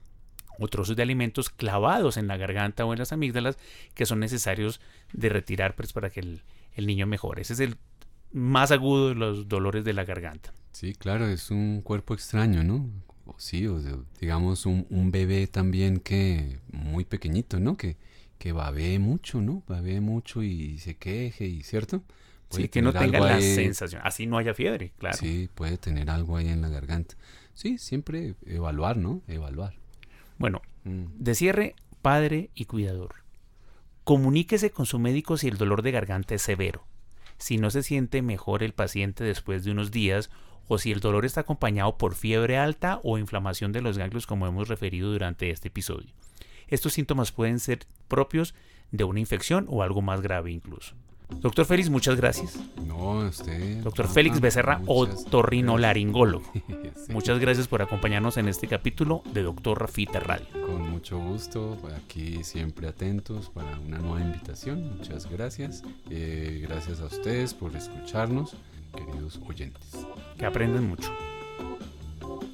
o 0.58 0.68
trozos 0.68 0.96
de 0.96 1.02
alimentos 1.02 1.50
clavados 1.50 2.16
en 2.16 2.26
la 2.26 2.36
garganta 2.36 2.84
o 2.84 2.92
en 2.92 2.98
las 2.98 3.12
amígdalas 3.12 3.58
que 3.94 4.06
son 4.06 4.20
necesarios 4.20 4.80
de 5.12 5.28
retirar 5.28 5.74
pues, 5.74 5.92
para 5.92 6.10
que 6.10 6.20
el, 6.20 6.42
el 6.74 6.86
niño 6.86 7.06
mejore. 7.06 7.42
Ese 7.42 7.54
es 7.54 7.60
el 7.60 7.76
más 8.32 8.70
agudo 8.70 9.10
de 9.10 9.14
los 9.14 9.48
dolores 9.48 9.84
de 9.84 9.92
la 9.92 10.04
garganta. 10.04 10.52
Sí, 10.72 10.94
claro, 10.94 11.26
es 11.26 11.50
un 11.50 11.82
cuerpo 11.82 12.14
extraño, 12.14 12.64
¿no? 12.64 12.88
Sí, 13.38 13.66
o 13.66 13.80
digamos 14.20 14.66
un, 14.66 14.86
un, 14.90 15.10
bebé 15.10 15.46
también 15.46 15.98
que 15.98 16.58
muy 16.70 17.04
pequeñito, 17.04 17.60
¿no? 17.60 17.76
Que, 17.76 17.96
que 18.38 18.52
babee 18.52 18.98
mucho, 18.98 19.40
¿no? 19.40 19.62
Babee 19.68 20.00
mucho 20.00 20.42
y 20.42 20.78
se 20.78 20.96
queje, 20.96 21.46
y 21.46 21.62
¿cierto? 21.62 22.02
Puede 22.48 22.64
sí, 22.64 22.68
que 22.68 22.82
no 22.82 22.92
tenga 22.92 23.20
la 23.20 23.34
ahí, 23.36 23.54
sensación, 23.54 24.02
así 24.04 24.26
no 24.26 24.36
haya 24.36 24.52
fiebre, 24.52 24.92
claro. 24.98 25.16
Sí, 25.16 25.48
puede 25.54 25.78
tener 25.78 26.10
algo 26.10 26.36
ahí 26.36 26.48
en 26.48 26.60
la 26.60 26.68
garganta. 26.68 27.14
Sí, 27.54 27.78
siempre 27.78 28.34
evaluar, 28.46 28.96
¿no? 28.96 29.22
Evaluar. 29.28 29.74
Bueno, 30.38 30.60
mm. 30.84 31.04
de 31.18 31.34
cierre, 31.34 31.74
padre 32.02 32.50
y 32.54 32.64
cuidador. 32.66 33.14
Comuníquese 34.04 34.70
con 34.70 34.86
su 34.86 34.98
médico 34.98 35.36
si 35.36 35.48
el 35.48 35.56
dolor 35.56 35.82
de 35.82 35.92
garganta 35.92 36.34
es 36.34 36.42
severo, 36.42 36.84
si 37.38 37.58
no 37.58 37.70
se 37.70 37.82
siente 37.82 38.22
mejor 38.22 38.62
el 38.62 38.72
paciente 38.72 39.24
después 39.24 39.64
de 39.64 39.70
unos 39.70 39.90
días 39.90 40.30
o 40.72 40.78
si 40.78 40.90
el 40.90 41.00
dolor 41.00 41.26
está 41.26 41.42
acompañado 41.42 41.98
por 41.98 42.14
fiebre 42.14 42.56
alta 42.56 42.98
o 43.02 43.18
inflamación 43.18 43.72
de 43.72 43.82
los 43.82 43.98
ganglios 43.98 44.26
como 44.26 44.46
hemos 44.46 44.68
referido 44.68 45.12
durante 45.12 45.50
este 45.50 45.68
episodio. 45.68 46.08
Estos 46.66 46.94
síntomas 46.94 47.30
pueden 47.30 47.60
ser 47.60 47.80
propios 48.08 48.54
de 48.90 49.04
una 49.04 49.20
infección 49.20 49.66
o 49.68 49.82
algo 49.82 50.00
más 50.00 50.22
grave 50.22 50.50
incluso. 50.50 50.94
Doctor 51.40 51.66
Félix, 51.66 51.90
muchas 51.90 52.16
gracias. 52.16 52.58
No, 52.86 53.18
usted. 53.26 53.82
Doctor 53.82 54.08
Félix 54.08 54.40
Becerra, 54.40 54.80
otorrinolaringólogo. 54.86 56.44
sí. 56.54 57.12
Muchas 57.12 57.38
gracias 57.38 57.68
por 57.68 57.82
acompañarnos 57.82 58.36
en 58.36 58.48
este 58.48 58.66
capítulo 58.66 59.22
de 59.32 59.42
Doctor 59.42 59.80
Rafita 59.80 60.20
Radio. 60.20 60.46
Con 60.66 60.90
mucho 60.90 61.18
gusto, 61.18 61.78
aquí 61.96 62.44
siempre 62.44 62.88
atentos 62.88 63.50
para 63.50 63.78
una 63.78 63.98
nueva 63.98 64.20
invitación. 64.20 64.96
Muchas 64.96 65.30
gracias. 65.30 65.82
Eh, 66.10 66.60
gracias 66.66 67.00
a 67.00 67.06
ustedes 67.06 67.54
por 67.54 67.74
escucharnos, 67.76 68.56
queridos 68.92 69.40
oyentes. 69.48 70.06
Que 70.38 70.46
aprenden 70.46 70.88
mucho. 70.88 71.12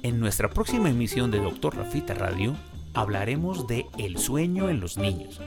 En 0.03 0.19
nuestra 0.19 0.49
próxima 0.49 0.89
emisión 0.89 1.31
de 1.31 1.39
Doctor 1.39 1.75
Rafita 1.75 2.13
Radio 2.13 2.55
hablaremos 2.93 3.67
de 3.67 3.85
el 3.97 4.17
sueño 4.17 4.69
en 4.69 4.79
los 4.79 4.97
niños, 4.97 5.41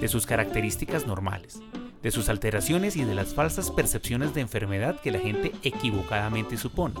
de 0.00 0.08
sus 0.08 0.26
características 0.26 1.06
normales 1.06 1.60
de 2.02 2.10
sus 2.10 2.28
alteraciones 2.28 2.96
y 2.96 3.04
de 3.04 3.14
las 3.14 3.34
falsas 3.34 3.70
percepciones 3.70 4.34
de 4.34 4.40
enfermedad 4.40 5.00
que 5.00 5.10
la 5.10 5.18
gente 5.18 5.52
equivocadamente 5.62 6.56
supone. 6.56 6.94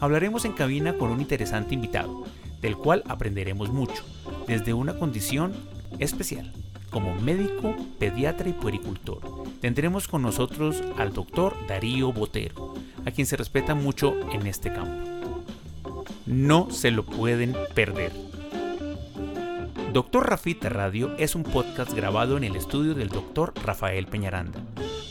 Hablaremos 0.00 0.44
en 0.44 0.52
cabina 0.52 0.94
con 0.94 1.10
un 1.10 1.20
interesante 1.20 1.74
invitado, 1.74 2.24
del 2.60 2.76
cual 2.76 3.02
aprenderemos 3.06 3.70
mucho, 3.70 4.04
desde 4.46 4.72
una 4.72 4.98
condición 4.98 5.52
especial, 5.98 6.52
como 6.90 7.14
médico, 7.14 7.74
pediatra 7.98 8.48
y 8.48 8.52
puericultor. 8.52 9.20
Tendremos 9.60 10.08
con 10.08 10.22
nosotros 10.22 10.82
al 10.96 11.12
doctor 11.12 11.56
Darío 11.66 12.12
Botero, 12.12 12.74
a 13.04 13.10
quien 13.10 13.26
se 13.26 13.36
respeta 13.36 13.74
mucho 13.74 14.14
en 14.32 14.46
este 14.46 14.72
campo. 14.72 15.42
No 16.26 16.70
se 16.70 16.90
lo 16.90 17.04
pueden 17.04 17.56
perder. 17.74 18.12
Doctor 19.92 20.28
Rafita 20.28 20.68
Radio 20.68 21.16
es 21.16 21.34
un 21.34 21.44
podcast 21.44 21.92
grabado 21.94 22.36
en 22.36 22.44
el 22.44 22.56
estudio 22.56 22.94
del 22.94 23.08
doctor 23.08 23.54
Rafael 23.64 24.06
Peñaranda, 24.06 24.60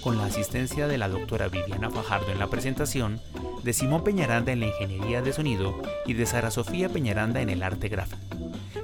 con 0.04 0.18
la 0.18 0.26
asistencia 0.26 0.88
de 0.88 1.00
la 1.00 1.10
doctora 1.10 1.48
Viviana 1.48 1.90
Fajardo 1.90 2.32
en 2.32 2.38
la 2.38 2.48
presentación, 2.48 3.20
de 3.64 3.74
Simón 3.74 4.04
Peñaranda 4.04 4.52
en 4.52 4.60
la 4.60 4.68
ingeniería 4.68 5.24
de 5.24 5.34
sonido 5.34 5.82
y 6.06 6.14
de 6.14 6.28
Sara 6.28 6.52
Sofía 6.52 6.90
Peñaranda 6.90 7.42
en 7.42 7.50
el 7.50 7.64
arte 7.64 7.90
gráfico. 7.90 8.27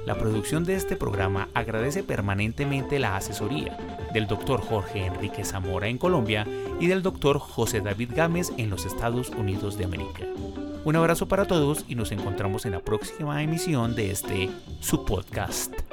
La 0.06 0.16
producción 0.18 0.64
de 0.64 0.74
este 0.74 0.96
programa 0.96 1.48
agradece 1.54 2.02
permanentemente 2.02 2.98
la 2.98 3.16
asesoría 3.16 3.76
del 4.12 4.26
doctor 4.26 4.60
Jorge 4.60 5.06
Enrique 5.06 5.44
Zamora 5.44 5.88
en 5.88 5.96
Colombia 5.96 6.46
y 6.78 6.88
del 6.88 7.02
doctor 7.02 7.38
José 7.38 7.80
David 7.80 8.10
Gámez 8.14 8.52
en 8.58 8.68
los 8.68 8.84
Estados 8.84 9.30
Unidos 9.30 9.78
de 9.78 9.84
América. 9.84 10.26
Un 10.84 10.96
abrazo 10.96 11.26
para 11.26 11.46
todos 11.46 11.86
y 11.88 11.94
nos 11.94 12.12
encontramos 12.12 12.66
en 12.66 12.72
la 12.72 12.80
próxima 12.80 13.42
emisión 13.42 13.94
de 13.94 14.10
este 14.10 14.50
su 14.80 15.06
podcast. 15.06 15.83